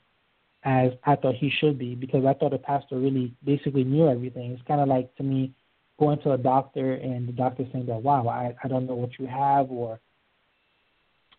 [0.64, 4.52] as I thought he should be because I thought a pastor really basically knew everything.
[4.52, 5.54] It's kind of like to me
[5.98, 9.18] going to a doctor and the doctor saying that, wow, I, I don't know what
[9.18, 10.00] you have or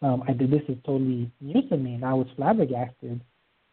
[0.00, 3.20] um, I did this is totally new to me and I was flabbergasted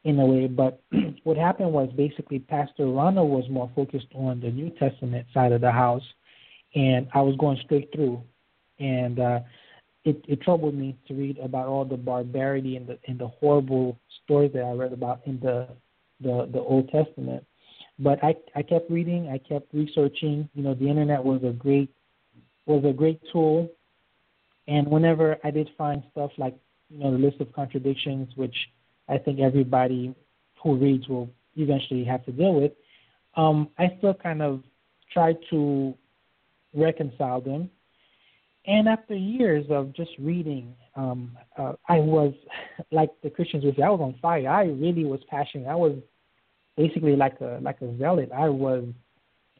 [0.03, 0.47] in a way.
[0.47, 0.81] But
[1.23, 5.61] what happened was basically Pastor Ronald was more focused on the New Testament side of
[5.61, 6.03] the house
[6.75, 8.21] and I was going straight through.
[8.79, 9.39] And uh,
[10.03, 13.99] it, it troubled me to read about all the barbarity and the and the horrible
[14.23, 15.67] stories that I read about in the
[16.19, 17.45] the, the Old Testament.
[17.99, 20.49] But I I kept reading, I kept researching.
[20.55, 21.89] You know, the internet was a great
[22.65, 23.69] was a great tool.
[24.67, 26.55] And whenever I did find stuff like
[26.89, 28.55] you know the list of contradictions, which
[29.07, 30.15] I think everybody
[30.63, 32.71] who reads will eventually have to deal with,
[33.35, 34.63] um, I still kind of
[35.13, 35.93] tried to
[36.73, 37.69] reconcile them
[38.65, 42.33] and after years of just reading, um, uh, I was
[42.91, 44.47] like the Christians would say, I was on fire.
[44.47, 45.67] I really was passionate.
[45.67, 45.97] I was
[46.77, 48.29] basically like a like a zealot.
[48.35, 48.85] I was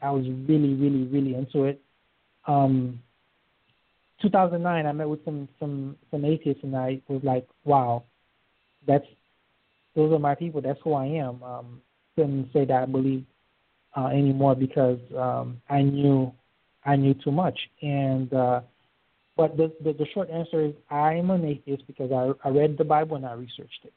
[0.02, 1.82] I was really really really into it.
[2.48, 3.00] Um,
[4.22, 8.04] 2009, I met with some some some atheists, and I was like, wow,
[8.88, 9.06] that's
[9.96, 10.62] those are my people.
[10.62, 11.42] That's who I am.
[11.44, 11.82] Um,
[12.16, 13.26] couldn't say that I believe
[13.98, 16.32] uh, anymore because um, I knew
[16.86, 18.62] I knew too much, and uh,
[19.42, 22.84] but the, the, the short answer is I'm an atheist because I, I read the
[22.84, 23.94] Bible and I researched it.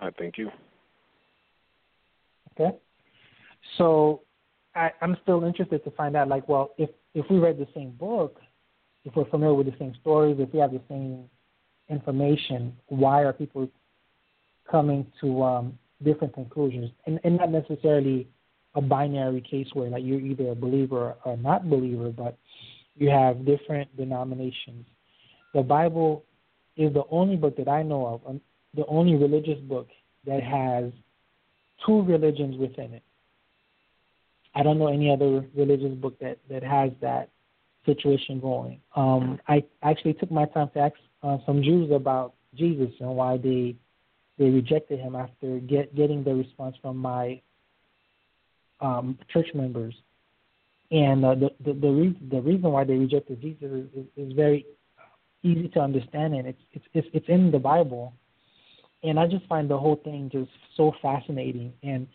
[0.00, 0.50] I thank you.
[2.52, 2.76] Okay.
[3.76, 4.20] So
[4.76, 7.90] I, I'm still interested to find out, like, well, if if we read the same
[7.90, 8.40] book,
[9.04, 11.24] if we're familiar with the same stories, if we have the same
[11.88, 13.68] information, why are people
[14.70, 16.90] coming to um, different conclusions?
[17.06, 18.28] And, and not necessarily
[18.74, 22.36] a binary case where like you're either a believer or not believer, but
[22.96, 24.86] you have different denominations.
[25.52, 26.24] The Bible
[26.76, 28.40] is the only book that I know of, um,
[28.74, 29.88] the only religious book
[30.26, 30.92] that has
[31.86, 33.02] two religions within it.
[34.54, 37.30] I don't know any other religious book that that has that
[37.86, 38.80] situation going.
[38.96, 43.36] Um, I actually took my time to ask uh, some Jews about Jesus and why
[43.36, 43.76] they
[44.38, 47.40] they rejected him after get, getting the response from my
[48.84, 49.94] um, church members.
[50.90, 54.32] And uh, the the the, re- the reason why they rejected Jesus is, is, is
[54.34, 54.66] very
[55.42, 58.12] easy to understand, and it's, it's it's it's in the Bible.
[59.02, 61.74] And I just find the whole thing just so fascinating.
[61.82, 62.06] And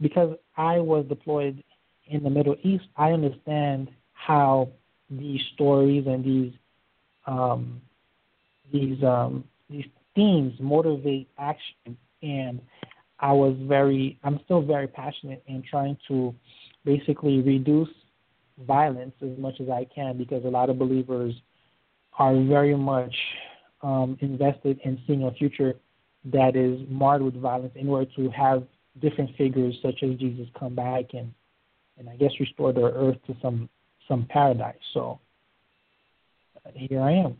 [0.00, 1.62] because I was deployed
[2.06, 4.70] in the Middle East, I understand how
[5.10, 6.52] these stories and these
[7.26, 7.80] um,
[8.72, 11.96] these um, these themes motivate action.
[12.22, 12.60] And
[13.20, 16.34] I was very, I'm still very passionate in trying to
[16.84, 17.88] basically reduce
[18.66, 21.34] violence as much as I can because a lot of believers
[22.18, 23.14] are very much
[23.82, 25.74] um, invested in seeing a future
[26.26, 28.64] that is marred with violence in order to have
[29.00, 31.32] different figures such as Jesus come back and
[31.98, 33.68] and I guess restore their earth to some
[34.06, 34.76] some paradise.
[34.94, 35.20] So
[36.74, 37.36] here I am.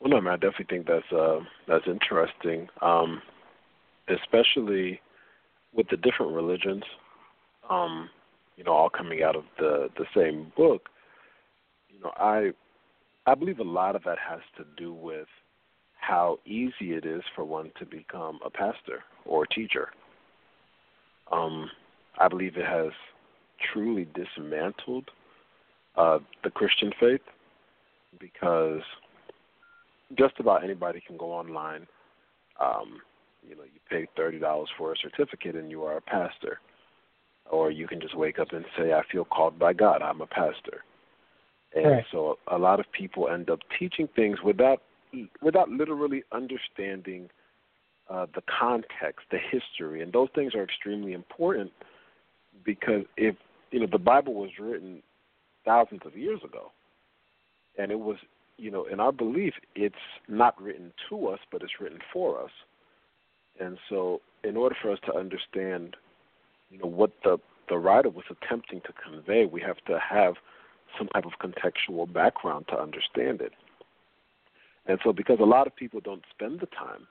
[0.00, 3.20] Well, no, man, I definitely think that's uh, that's interesting, um,
[4.08, 5.00] especially
[5.74, 6.82] with the different religions,
[7.68, 8.08] um,
[8.56, 10.88] you know, all coming out of the the same book.
[11.90, 12.52] You know, I
[13.26, 15.28] I believe a lot of that has to do with
[16.00, 19.90] how easy it is for one to become a pastor or a teacher.
[21.30, 21.70] Um,
[22.18, 22.92] I believe it has
[23.72, 25.10] truly dismantled
[25.96, 27.20] uh, the Christian faith
[28.18, 28.80] because
[30.18, 31.86] just about anybody can go online.
[32.60, 33.00] Um,
[33.46, 36.60] you know, you pay thirty dollars for a certificate and you are a pastor,
[37.50, 40.02] or you can just wake up and say, "I feel called by God.
[40.02, 40.84] I'm a pastor."
[41.74, 42.08] And Correct.
[42.10, 44.82] so a lot of people end up teaching things without
[45.40, 47.30] without literally understanding
[48.08, 51.70] uh, the context, the history, and those things are extremely important
[52.64, 53.36] because if
[53.70, 55.02] you know the Bible was written
[55.64, 56.72] thousands of years ago,
[57.78, 58.16] and it was
[58.60, 59.94] you know in our belief it's
[60.28, 62.50] not written to us but it's written for us,
[63.58, 65.96] and so in order for us to understand
[66.70, 67.38] you know what the
[67.70, 70.34] the writer was attempting to convey, we have to have
[70.98, 73.52] some type of contextual background to understand it.
[74.86, 77.06] And so, because a lot of people don't spend the time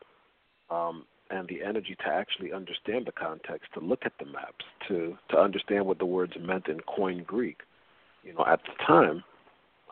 [0.70, 5.18] um, and the energy to actually understand the context, to look at the maps, to
[5.30, 7.60] to understand what the words meant in Koine Greek,
[8.24, 9.24] you know, at the time,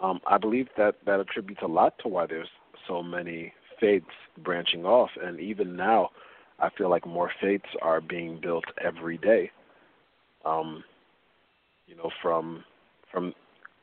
[0.02, 2.50] um, I believe that that attributes a lot to why there's
[2.88, 4.06] so many faiths
[4.44, 6.10] branching off, and even now,
[6.60, 9.52] I feel like more faiths are being built every day.
[10.46, 10.84] Um,
[11.88, 12.64] you know, from
[13.12, 13.34] from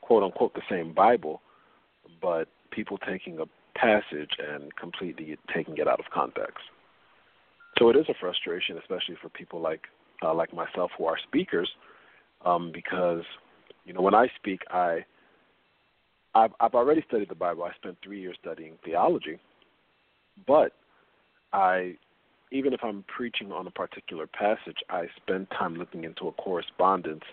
[0.01, 1.41] quote unquote the same Bible,
[2.21, 3.45] but people taking a
[3.79, 6.65] passage and completely taking it out of context.
[7.79, 9.83] So it is a frustration, especially for people like
[10.23, 11.71] uh, like myself who are speakers,
[12.45, 13.23] um, because
[13.85, 15.05] you know when I speak, I
[16.35, 17.65] I've, I've already studied the Bible.
[17.65, 19.39] I spent three years studying theology,
[20.47, 20.73] but
[21.53, 21.97] I
[22.55, 27.25] even if I'm preaching on a particular passage, I spend time looking into a correspondence.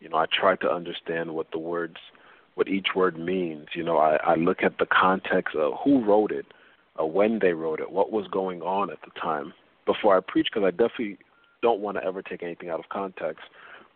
[0.00, 1.96] You know, I try to understand what the words,
[2.54, 3.68] what each word means.
[3.74, 6.46] You know, I, I look at the context of who wrote it,
[6.98, 9.52] uh, when they wrote it, what was going on at the time
[9.84, 11.18] before I preach, because I definitely
[11.60, 13.44] don't want to ever take anything out of context.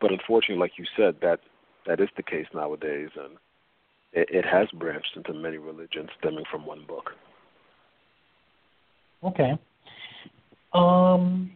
[0.01, 1.41] But unfortunately, like you said, that
[1.87, 3.37] that is the case nowadays, and
[4.17, 7.11] it, it has branched into many religions stemming from one book.
[9.23, 9.53] Okay.
[10.73, 11.53] Um,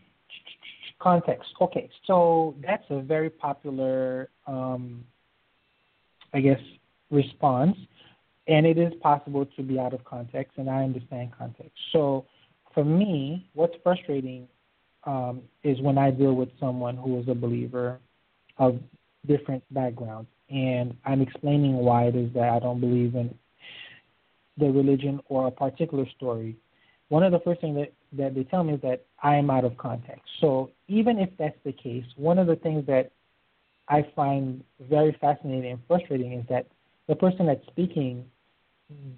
[1.01, 1.49] context.
[1.61, 5.05] Okay, so that's a very popular, um,
[6.35, 6.61] I guess,
[7.11, 7.77] response,
[8.47, 11.73] and it is possible to be out of context, and I understand context.
[11.93, 12.27] So,
[12.75, 14.47] for me, what's frustrating
[15.05, 17.99] um, is when I deal with someone who is a believer
[18.59, 18.79] of
[19.27, 23.34] different backgrounds, and I'm explaining why it is that I don't believe in
[24.59, 26.57] the religion or a particular story.
[27.09, 29.64] One of the first things that that they tell me is that I am out
[29.64, 30.24] of context.
[30.40, 33.12] So even if that's the case, one of the things that
[33.88, 36.66] I find very fascinating and frustrating is that
[37.09, 38.24] the person that's speaking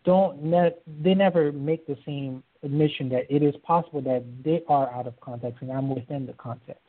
[0.04, 4.90] don't ne- they never make the same admission that it is possible that they are
[4.92, 6.82] out of context and I'm within the context.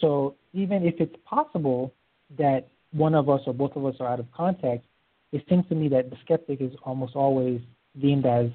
[0.00, 1.92] So even if it's possible
[2.38, 4.86] that one of us or both of us are out of context,
[5.32, 7.60] it seems to me that the skeptic is almost always
[8.00, 8.46] deemed as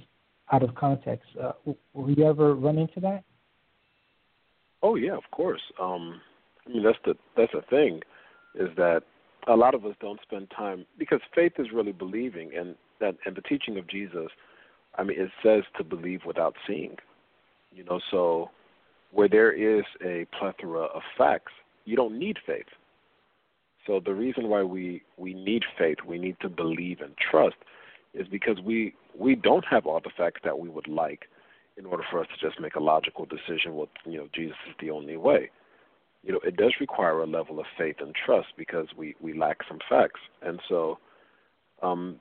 [0.51, 1.27] out of context.
[1.41, 1.51] Uh,
[1.93, 3.23] will you ever run into that?
[4.83, 5.61] Oh yeah, of course.
[5.81, 6.21] Um,
[6.65, 8.01] I mean that's the that's the thing,
[8.55, 9.01] is that
[9.47, 13.35] a lot of us don't spend time because faith is really believing, and that and
[13.35, 14.27] the teaching of Jesus.
[14.95, 16.95] I mean, it says to believe without seeing.
[17.71, 18.49] You know, so
[19.11, 21.51] where there is a plethora of facts,
[21.85, 22.65] you don't need faith.
[23.87, 27.55] So the reason why we we need faith, we need to believe and trust,
[28.13, 31.21] is because we we don't have all the facts that we would like
[31.77, 34.75] in order for us to just make a logical decision with you know Jesus is
[34.79, 35.49] the only way.
[36.23, 39.59] You know, it does require a level of faith and trust because we we lack
[39.67, 40.19] some facts.
[40.41, 40.99] And so
[41.81, 42.19] um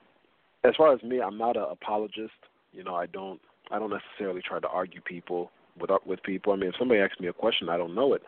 [0.63, 2.39] as far as me, I'm not an apologist.
[2.71, 6.53] You know, I don't I don't necessarily try to argue people with with people.
[6.53, 8.21] I mean, if somebody asks me a question I don't know it,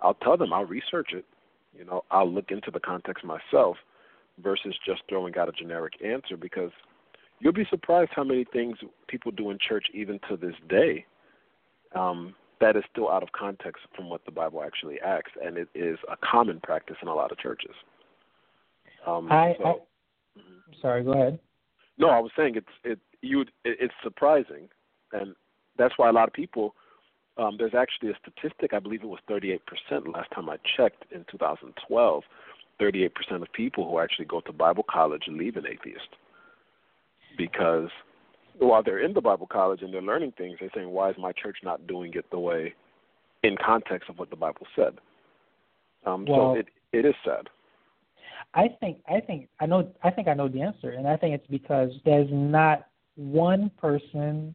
[0.00, 1.24] I'll tell them I'll research it.
[1.76, 3.76] You know, I'll look into the context myself
[4.42, 6.70] versus just throwing out a generic answer because
[7.40, 8.78] you'll be surprised how many things
[9.08, 11.04] people do in church even to this day
[11.94, 15.68] um, that is still out of context from what the Bible actually asks, and it
[15.74, 17.74] is a common practice in a lot of churches.
[19.06, 19.86] Um, I, so,
[20.36, 20.40] I
[20.80, 21.38] sorry, go ahead.
[21.98, 24.68] No, I was saying it's it you it, it's surprising,
[25.12, 25.34] and
[25.78, 26.74] that's why a lot of people.
[27.38, 28.74] Um, there's actually a statistic.
[28.74, 29.60] I believe it was 38%
[30.12, 32.22] last time I checked in 2012.
[32.80, 33.10] 38%
[33.42, 36.08] of people who actually go to Bible college leave an atheist
[37.36, 37.88] because
[38.58, 41.32] while they're in the Bible college and they're learning things, they're saying, "Why is my
[41.32, 42.74] church not doing it the way,
[43.42, 44.98] in context of what the Bible said?"
[46.04, 47.48] Um, well, so it it is sad.
[48.54, 51.34] I think I think I know I think I know the answer, and I think
[51.34, 52.86] it's because there's not
[53.16, 54.54] one person,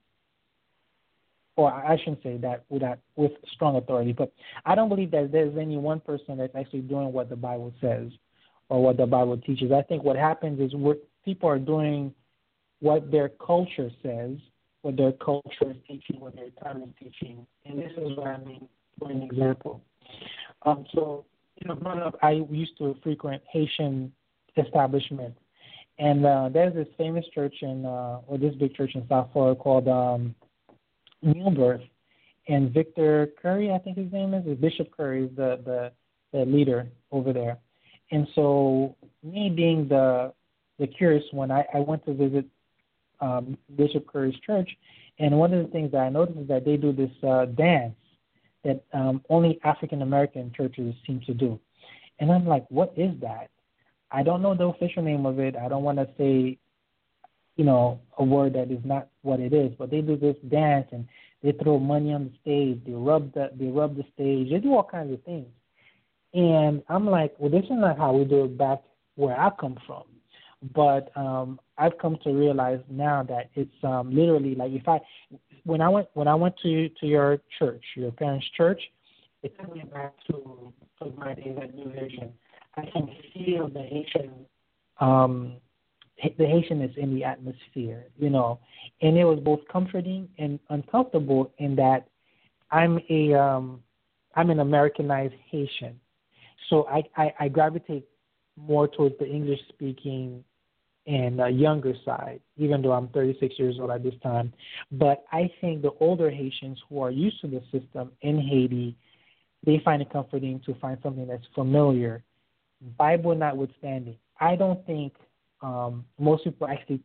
[1.55, 4.31] or I shouldn't say that without with strong authority, but
[4.65, 8.11] I don't believe that there's any one person that's actually doing what the Bible says.
[8.69, 9.71] or what the Bible teaches.
[9.71, 12.13] I think what happens is what people are doing
[12.79, 14.37] what their culture says,
[14.81, 17.45] what their culture is teaching, what their time is teaching.
[17.65, 18.67] And this is what I mean
[18.99, 19.81] for an example.
[20.63, 21.25] Um, so,
[21.57, 24.11] you know, growing up, I used to frequent Haitian
[24.57, 25.39] establishments.
[25.97, 29.59] And uh, there's this famous church in, uh, or this big church in South Florida
[29.59, 30.35] called um,
[31.23, 31.81] Birth.
[32.47, 35.91] And Victor Curry, I think his name is, Bishop Curry is the, the,
[36.31, 37.57] the leader over there.
[38.11, 40.31] And so, me being the
[40.77, 42.45] the curious one, I, I went to visit
[43.21, 44.69] um, Bishop Curry's church,
[45.19, 47.95] and one of the things that I noticed is that they do this uh, dance
[48.63, 51.59] that um, only African American churches seem to do.
[52.19, 53.49] And I'm like, what is that?
[54.11, 55.55] I don't know the official name of it.
[55.55, 56.57] I don't want to say,
[57.55, 59.71] you know, a word that is not what it is.
[59.77, 61.07] But they do this dance and
[61.43, 62.81] they throw money on the stage.
[62.85, 64.49] They rub the they rub the stage.
[64.49, 65.47] They do all kinds of things.
[66.33, 68.81] And I'm like, well, this is not how we do it back
[69.15, 70.03] where I come from.
[70.73, 74.99] But um, I've come to realize now that it's um, literally like if I
[75.63, 78.81] when I went when I went to to your church, your parents' church,
[79.43, 82.33] it took me back to, to my days at New Vision.
[82.75, 84.31] I can feel the Haitian
[84.99, 85.57] um,
[86.23, 88.59] the Haitianness in the atmosphere, you know,
[89.01, 92.07] and it was both comforting and uncomfortable in that
[92.71, 93.81] I'm a um,
[94.35, 95.99] I'm an Americanized Haitian,
[96.69, 98.05] so I, I, I gravitate
[98.57, 100.43] more towards the English speaking
[101.07, 104.51] and uh, younger side, even though I'm 36 years old at this time.
[104.91, 108.97] But I think the older Haitians who are used to the system in Haiti,
[109.65, 112.23] they find it comforting to find something that's familiar,
[112.97, 114.17] Bible notwithstanding.
[114.39, 115.13] I don't think
[115.65, 117.01] um, most people actually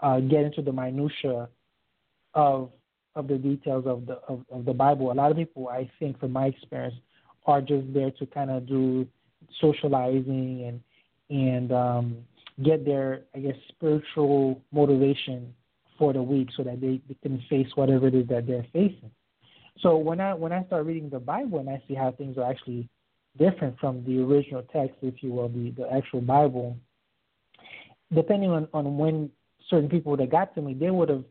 [0.00, 1.48] uh, get into the minutia
[2.34, 2.70] of
[3.16, 5.10] of the details of the of, of the Bible.
[5.10, 6.94] A lot of people, I think, from my experience,
[7.46, 9.06] are just there to kind of do
[9.60, 10.80] socializing and
[11.30, 12.16] and um,
[12.64, 15.52] get their I guess spiritual motivation
[15.98, 19.10] for the week so that they, they can face whatever it is that they're facing.
[19.80, 22.48] So when I when I start reading the Bible and I see how things are
[22.48, 22.88] actually
[23.36, 26.76] different from the original text, if you will, the, the actual Bible,
[28.14, 29.30] depending on, on when
[29.68, 31.24] certain people that got to me, they would have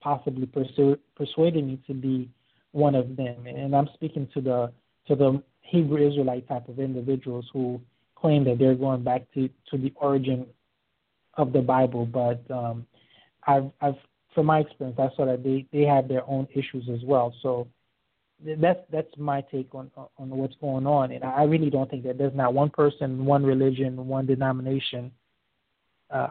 [0.00, 2.30] possibly persu- persuaded me to be
[2.72, 3.46] one of them.
[3.46, 4.72] And I'm speaking to the
[5.08, 7.80] to the Hebrew Israelite type of individuals who
[8.14, 10.46] claim that they're going back to, to the origin
[11.34, 12.86] of the Bible, but um,
[13.46, 13.96] I've, I've,
[14.34, 17.34] from my experience, I saw that they, they have their own issues as well.
[17.42, 17.66] So
[18.44, 22.18] that's that's my take on on what's going on, and I really don't think that
[22.18, 25.12] there's not one person, one religion, one denomination
[26.12, 26.28] uh,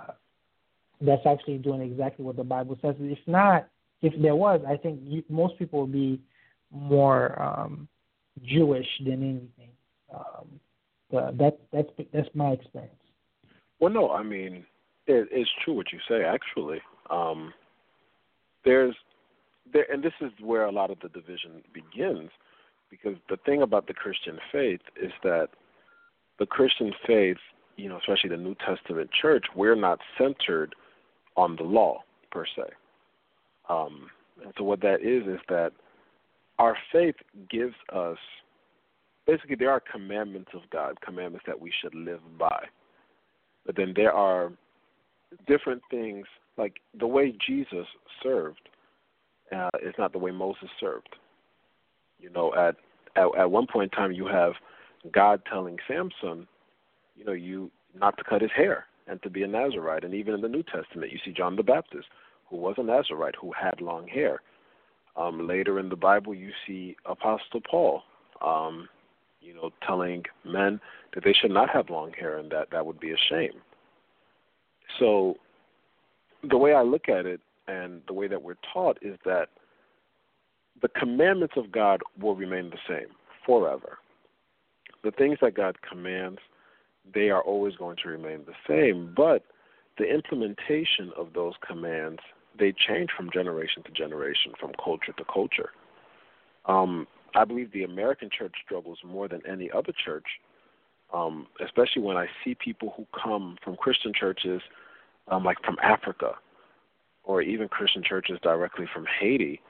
[1.01, 2.95] that's actually doing exactly what the Bible says.
[2.99, 3.67] If not,
[4.01, 6.19] if there was, I think you, most people would be
[6.71, 7.87] more um,
[8.43, 9.71] Jewish than anything.
[10.13, 10.59] Um,
[11.11, 12.93] that that's that's my experience.
[13.79, 14.65] Well, no, I mean
[15.07, 16.23] it, it's true what you say.
[16.23, 17.53] Actually, um,
[18.63, 18.95] there's
[19.73, 22.29] there, and this is where a lot of the division begins,
[22.89, 25.49] because the thing about the Christian faith is that
[26.39, 27.37] the Christian faith,
[27.81, 30.75] you know, especially the New Testament church, we're not centered
[31.35, 32.63] on the law per se.
[33.69, 34.09] Um,
[34.43, 35.71] and so what that is is that
[36.59, 37.15] our faith
[37.49, 38.17] gives us
[39.25, 42.65] basically there are commandments of God, commandments that we should live by.
[43.65, 44.51] But then there are
[45.47, 46.25] different things
[46.57, 47.87] like the way Jesus
[48.21, 48.69] served
[49.55, 51.09] uh, is not the way Moses served.
[52.19, 52.75] You know, at,
[53.15, 54.53] at at one point in time, you have
[55.11, 56.47] God telling Samson,
[57.21, 57.69] you know, you
[57.99, 60.63] not to cut his hair and to be a Nazarite, and even in the New
[60.63, 62.07] Testament, you see John the Baptist,
[62.49, 64.41] who was a Nazarite, who had long hair.
[65.15, 68.01] Um, later in the Bible, you see Apostle Paul,
[68.43, 68.89] um,
[69.39, 70.79] you know, telling men
[71.13, 73.61] that they should not have long hair and that that would be a shame.
[74.99, 75.35] So,
[76.49, 79.49] the way I look at it and the way that we're taught is that
[80.81, 83.09] the commandments of God will remain the same
[83.45, 83.99] forever.
[85.03, 86.39] The things that God commands,
[87.13, 89.43] they are always going to remain the same, but
[89.97, 92.19] the implementation of those commands,
[92.57, 95.71] they change from generation to generation, from culture to culture.
[96.65, 100.25] Um, I believe the American church struggles more than any other church,
[101.13, 104.61] um, especially when I see people who come from Christian churches,
[105.27, 106.33] um, like from Africa,
[107.23, 109.61] or even Christian churches directly from Haiti,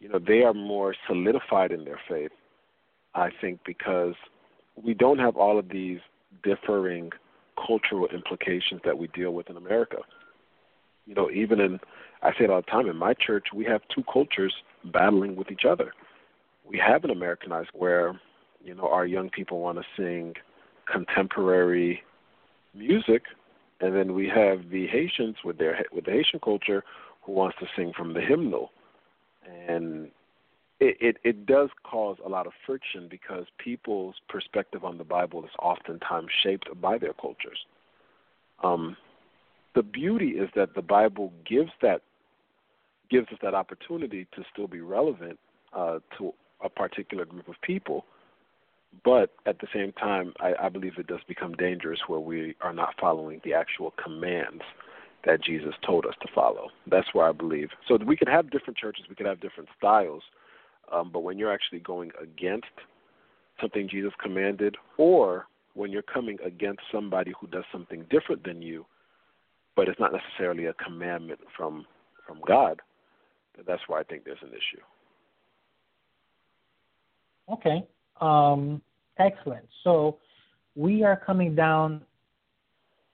[0.00, 2.32] you know, they are more solidified in their faith,
[3.14, 4.14] I think, because
[4.82, 6.00] we don't have all of these
[6.42, 7.10] differing
[7.66, 9.98] cultural implications that we deal with in America.
[11.06, 11.80] You know, even in,
[12.22, 14.54] I say it all the time, in my church, we have two cultures
[14.84, 15.92] battling with each other.
[16.64, 18.20] We have an Americanized where,
[18.62, 20.34] you know, our young people want to sing
[20.90, 22.02] contemporary
[22.74, 23.24] music,
[23.80, 26.84] and then we have the Haitians with their with the Haitian culture
[27.22, 28.70] who wants to sing from the hymnal,
[29.68, 30.10] and
[30.80, 35.44] it, it it does cause a lot of friction because people's perspective on the Bible
[35.44, 37.58] is oftentimes shaped by their cultures.
[38.62, 38.96] Um,
[39.74, 42.02] the beauty is that the Bible gives that
[43.10, 45.38] gives us that opportunity to still be relevant
[45.76, 46.32] uh, to
[46.64, 48.04] a particular group of people.
[49.04, 52.72] But at the same time, I, I believe it does become dangerous where we are
[52.72, 54.62] not following the actual commands
[55.24, 56.68] that Jesus told us to follow.
[56.90, 57.68] That's where I believe.
[57.86, 60.22] So we can have different churches, we can have different styles,
[60.92, 62.66] um, but when you're actually going against
[63.60, 68.86] something Jesus commanded, or when you're coming against somebody who does something different than you,
[69.76, 71.86] but it's not necessarily a commandment from
[72.26, 72.80] from God,
[73.66, 74.80] that's why I think there's an issue.
[77.52, 77.84] Okay.
[78.20, 78.80] Um,
[79.18, 79.66] excellent.
[79.82, 80.18] So
[80.76, 82.02] we are coming down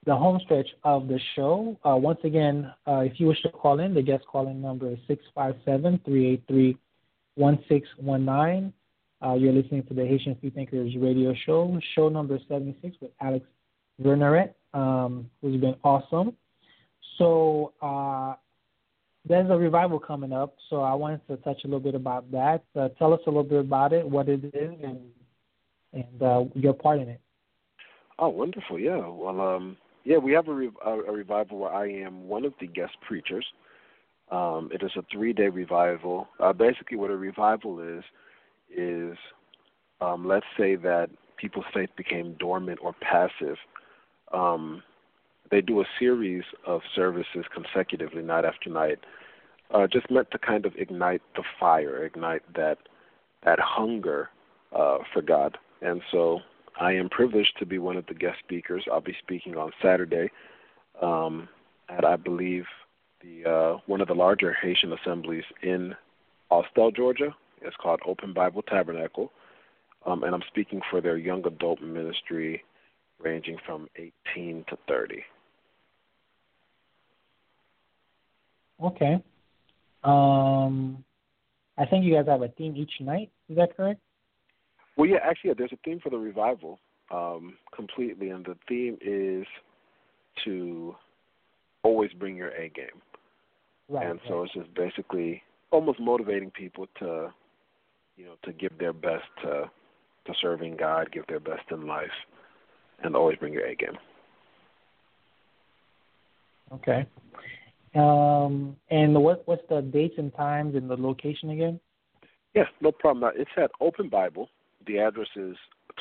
[0.05, 1.77] the home stretch of the show.
[1.83, 4.99] Uh, once again, uh, if you wish to call in, the guest calling number is
[5.07, 6.77] 657 383
[7.37, 8.73] 1619.
[9.25, 13.45] Uh, you're listening to the Haitian Free Thinkers radio show, show number 76 with Alex
[14.01, 16.33] Verneret, um, who's been awesome.
[17.17, 18.35] So uh,
[19.27, 22.63] there's a revival coming up, so I wanted to touch a little bit about that.
[22.75, 24.99] Uh, tell us a little bit about it, what it is, and
[25.93, 27.21] and uh, your part in it.
[28.19, 28.79] Oh, wonderful!
[28.79, 32.45] Yeah, well, um, yeah, we have a, re- a, a revival where I am one
[32.45, 33.45] of the guest preachers.
[34.31, 36.27] Um, it is a three-day revival.
[36.39, 38.03] Uh, basically, what a revival is
[38.75, 39.17] is
[40.01, 43.57] um, let's say that people's faith became dormant or passive.
[44.33, 44.83] Um,
[45.49, 48.99] they do a series of services consecutively, night after night,
[49.73, 52.77] uh, just meant to kind of ignite the fire, ignite that
[53.43, 54.29] that hunger
[54.75, 55.57] uh, for God.
[55.81, 56.39] And so
[56.79, 58.83] I am privileged to be one of the guest speakers.
[58.91, 60.29] I'll be speaking on Saturday
[61.01, 61.47] um,
[61.87, 62.65] at, I believe,
[63.27, 65.95] the uh, one of the larger Haitian assemblies in
[66.49, 67.35] Austell, Georgia.
[67.61, 69.31] It's called Open Bible Tabernacle,
[70.05, 72.63] um, and I'm speaking for their young adult ministry,
[73.19, 73.87] ranging from
[74.35, 75.23] 18 to 30.
[78.83, 79.23] Okay.
[80.03, 81.03] Um,
[81.77, 83.31] I think you guys have a theme each night.
[83.49, 83.99] Is that correct?
[84.95, 86.79] Well, yeah, actually, yeah, there's a theme for the revival
[87.11, 89.47] um, completely, and the theme is
[90.45, 90.95] to
[91.83, 93.01] always bring your A game.
[93.89, 94.07] Right.
[94.07, 94.45] And so right.
[94.45, 95.41] it's just basically
[95.71, 97.33] almost motivating people to,
[98.15, 99.69] you know, to give their best to
[100.25, 102.09] to serving God, give their best in life,
[103.03, 103.97] and always bring your A game.
[106.73, 107.07] Okay.
[107.95, 111.79] Um, and what what's the dates and times and the location again?
[112.53, 113.31] Yeah, no problem.
[113.35, 114.49] It's at Open Bible.
[114.85, 115.55] The address is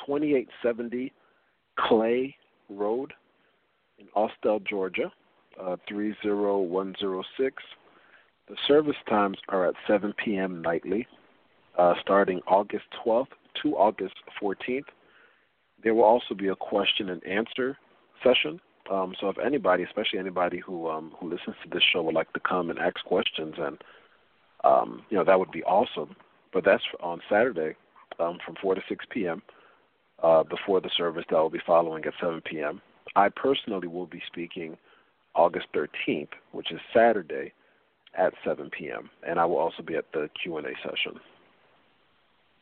[0.06, 1.12] 2870
[1.78, 2.34] Clay
[2.68, 3.12] Road
[3.98, 5.12] in Austell, Georgia,
[5.60, 7.62] uh, 30106.
[8.48, 10.62] The service times are at 7 p.m.
[10.62, 11.06] nightly,
[11.78, 13.26] uh, starting August 12th
[13.62, 14.84] to August 14th.
[15.82, 17.76] There will also be a question and answer
[18.22, 18.60] session
[18.90, 22.32] um, so if anybody, especially anybody who um, who listens to this show, would like
[22.32, 23.78] to come and ask questions, and
[24.64, 26.14] um, you know that would be awesome.
[26.52, 27.74] But that's on Saturday
[28.18, 29.42] um, from 4 to 6 p.m.
[30.22, 32.80] Uh, before the service that will be following at 7 p.m.
[33.14, 34.76] I personally will be speaking
[35.36, 37.52] August 13th, which is Saturday,
[38.18, 39.10] at 7 p.m.
[39.26, 41.20] And I will also be at the Q&A session.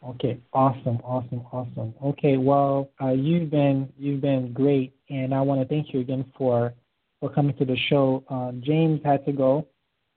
[0.06, 1.94] Okay, awesome, awesome, awesome.
[2.04, 6.26] Okay, well, uh, you've been you've been great, and I want to thank you again
[6.36, 6.74] for
[7.20, 8.22] for coming to the show.
[8.28, 9.66] Uh, James had to go,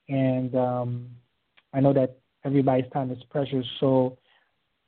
[0.09, 1.07] and um,
[1.73, 3.65] I know that everybody's time is precious.
[3.79, 4.17] So,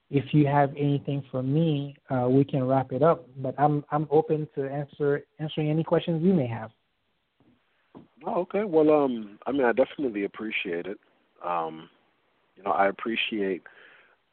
[0.09, 3.25] if you have anything for me, uh, we can wrap it up.
[3.37, 6.71] But I'm I'm open to answer answering any questions you may have.
[8.25, 8.63] Oh, okay.
[8.63, 10.99] Well, um, I mean, I definitely appreciate it.
[11.45, 11.89] Um,
[12.57, 13.63] you know, I appreciate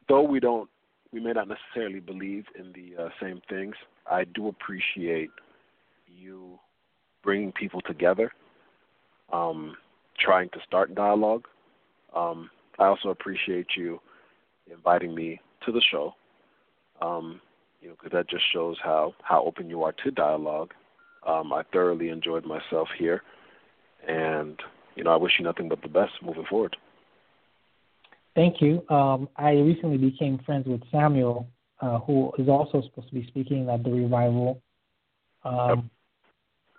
[0.09, 0.69] though we don't,
[1.13, 3.75] we may not necessarily believe in the uh, same things.
[4.11, 5.31] I do appreciate
[6.07, 6.59] you
[7.23, 8.33] bringing people together,
[9.33, 9.77] um,
[10.19, 11.45] trying to start dialogue.
[12.15, 14.01] Um, I also appreciate you
[14.73, 16.15] inviting me to the show.
[17.01, 17.41] Um,
[17.81, 20.73] you know, because that just shows how how open you are to dialogue.
[21.27, 23.23] Um, I thoroughly enjoyed myself here,
[24.07, 24.57] and
[24.95, 26.77] you know, I wish you nothing but the best moving forward.
[28.35, 28.83] Thank you.
[28.89, 31.49] Um, I recently became friends with Samuel,
[31.81, 34.61] uh, who is also supposed to be speaking at the revival.
[35.45, 35.79] Um, yep.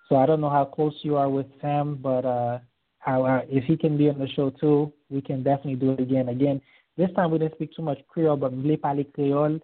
[0.09, 2.59] So I don't know how close you are with Sam, but uh,
[2.99, 5.99] how, uh, if he can be on the show too, we can definitely do it
[5.99, 6.29] again.
[6.29, 6.61] Again,
[6.97, 9.59] this time we didn't speak too much Creole, but m'vle parler Creole,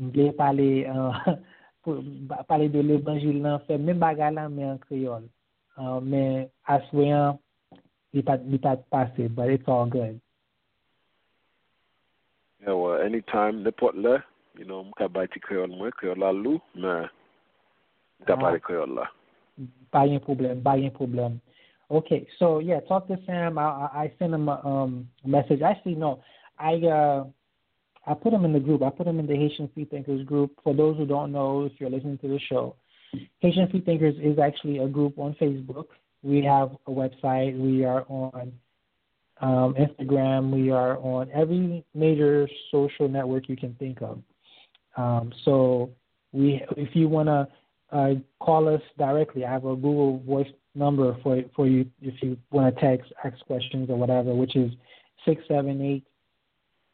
[0.00, 1.34] m'vle parler uh,
[2.48, 4.78] pale de l'Evangile nan fè men bagay lan men
[5.78, 5.96] an kriol.
[5.96, 7.38] Uh, men aswayan,
[8.12, 10.20] li pat, li pat pase, but it's all good.
[12.62, 14.22] Yeah, well, anytime, nepot le,
[14.58, 17.08] you know, mka bay ti kriol mwen, kriol la lou, men,
[18.22, 18.58] mka Ah.
[18.66, 19.06] pale la.
[19.90, 20.76] Pas yon problem, pas.
[21.90, 23.58] Okay, so yeah, talk to Sam.
[23.58, 25.62] I, I, I sent him a um, message.
[25.62, 26.20] Actually, no,
[26.58, 27.24] I uh,
[28.06, 28.82] I put him in the group.
[28.82, 30.52] I put him in the Haitian Free Thinkers group.
[30.62, 32.76] For those who don't know, if you're listening to the show,
[33.40, 35.86] Haitian Free Thinkers is actually a group on Facebook.
[36.22, 37.58] We have a website.
[37.58, 38.52] We are on
[39.40, 40.50] um, Instagram.
[40.50, 44.20] We are on every major social network you can think of.
[44.96, 45.90] Um, so
[46.32, 47.48] we, if you want to
[47.92, 49.44] uh, call us directly.
[49.44, 53.38] I have a Google Voice number for for you if you want to text, ask
[53.46, 54.70] questions or whatever, which is
[55.24, 56.04] six seven eight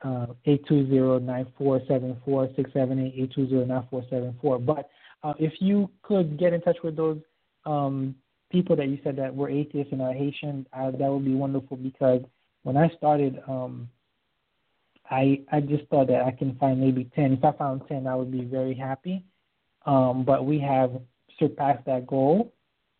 [0.04, 3.86] uh, eight two zero nine four seven four six seven eight eight two zero nine
[3.90, 4.58] four seven four.
[4.58, 4.88] But
[5.24, 7.18] uh, if you could get in touch with those
[7.66, 8.14] um,
[8.52, 12.22] people that you said that were atheists and are Haitian, that would be wonderful because
[12.62, 13.42] when I started.
[13.48, 13.88] Um,
[15.10, 17.34] I I just thought that I can find maybe ten.
[17.34, 19.22] If I found ten, I would be very happy
[19.86, 20.90] um, but we have
[21.38, 22.52] surpassed that goal,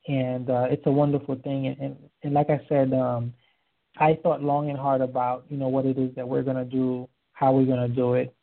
[0.07, 1.67] and uh, it's a wonderful thing.
[1.69, 3.33] And, and, and like I said, um,
[3.99, 7.09] I thought long and hard about you know what it is that we're gonna do,
[7.33, 8.35] how we're gonna do it,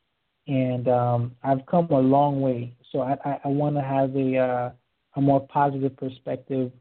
[0.48, 2.74] and um, I've come a long way.
[2.92, 4.72] So I, I, I want to have a uh,
[5.16, 6.72] a more positive perspective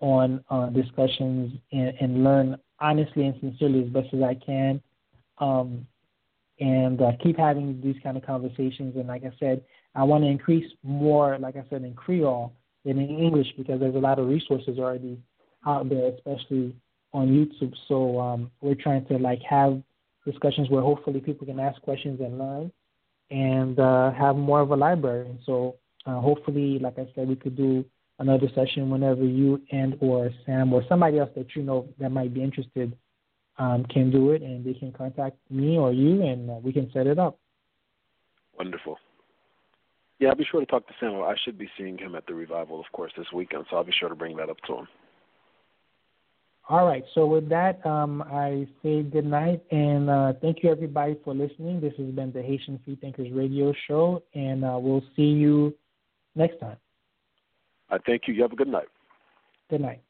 [0.00, 4.80] on uh, discussions and, and learn honestly and sincerely as best as I can.
[5.38, 5.86] Um,
[6.60, 8.94] and uh, keep having these kind of conversations.
[8.96, 9.62] And like I said,
[9.94, 12.52] I want to increase more, like I said, in Creole
[12.84, 15.18] than in English because there's a lot of resources already
[15.66, 16.76] out there, especially
[17.12, 17.74] on YouTube.
[17.88, 19.82] So um, we're trying to like have
[20.24, 22.72] discussions where hopefully people can ask questions and learn,
[23.30, 25.28] and uh, have more of a library.
[25.28, 25.76] And so
[26.06, 27.84] uh, hopefully, like I said, we could do
[28.18, 32.32] another session whenever you and or Sam or somebody else that you know that might
[32.32, 32.96] be interested
[33.58, 36.90] um, can do it, and they can contact me or you, and uh, we can
[36.92, 37.38] set it up.
[38.58, 38.98] Wonderful.
[40.18, 41.14] Yeah, I'll be sure to talk to Sam.
[41.14, 43.92] I should be seeing him at the revival, of course, this weekend, so I'll be
[43.98, 44.88] sure to bring that up to him.
[46.68, 47.04] All right.
[47.14, 51.80] So with that, um, I say good night and uh, thank you everybody for listening.
[51.80, 55.74] This has been the Haitian Free Thinkers Radio Show, and uh, we'll see you
[56.34, 56.78] next time.
[57.90, 58.34] I thank you.
[58.34, 58.88] You have a good night.
[59.68, 60.00] Good night.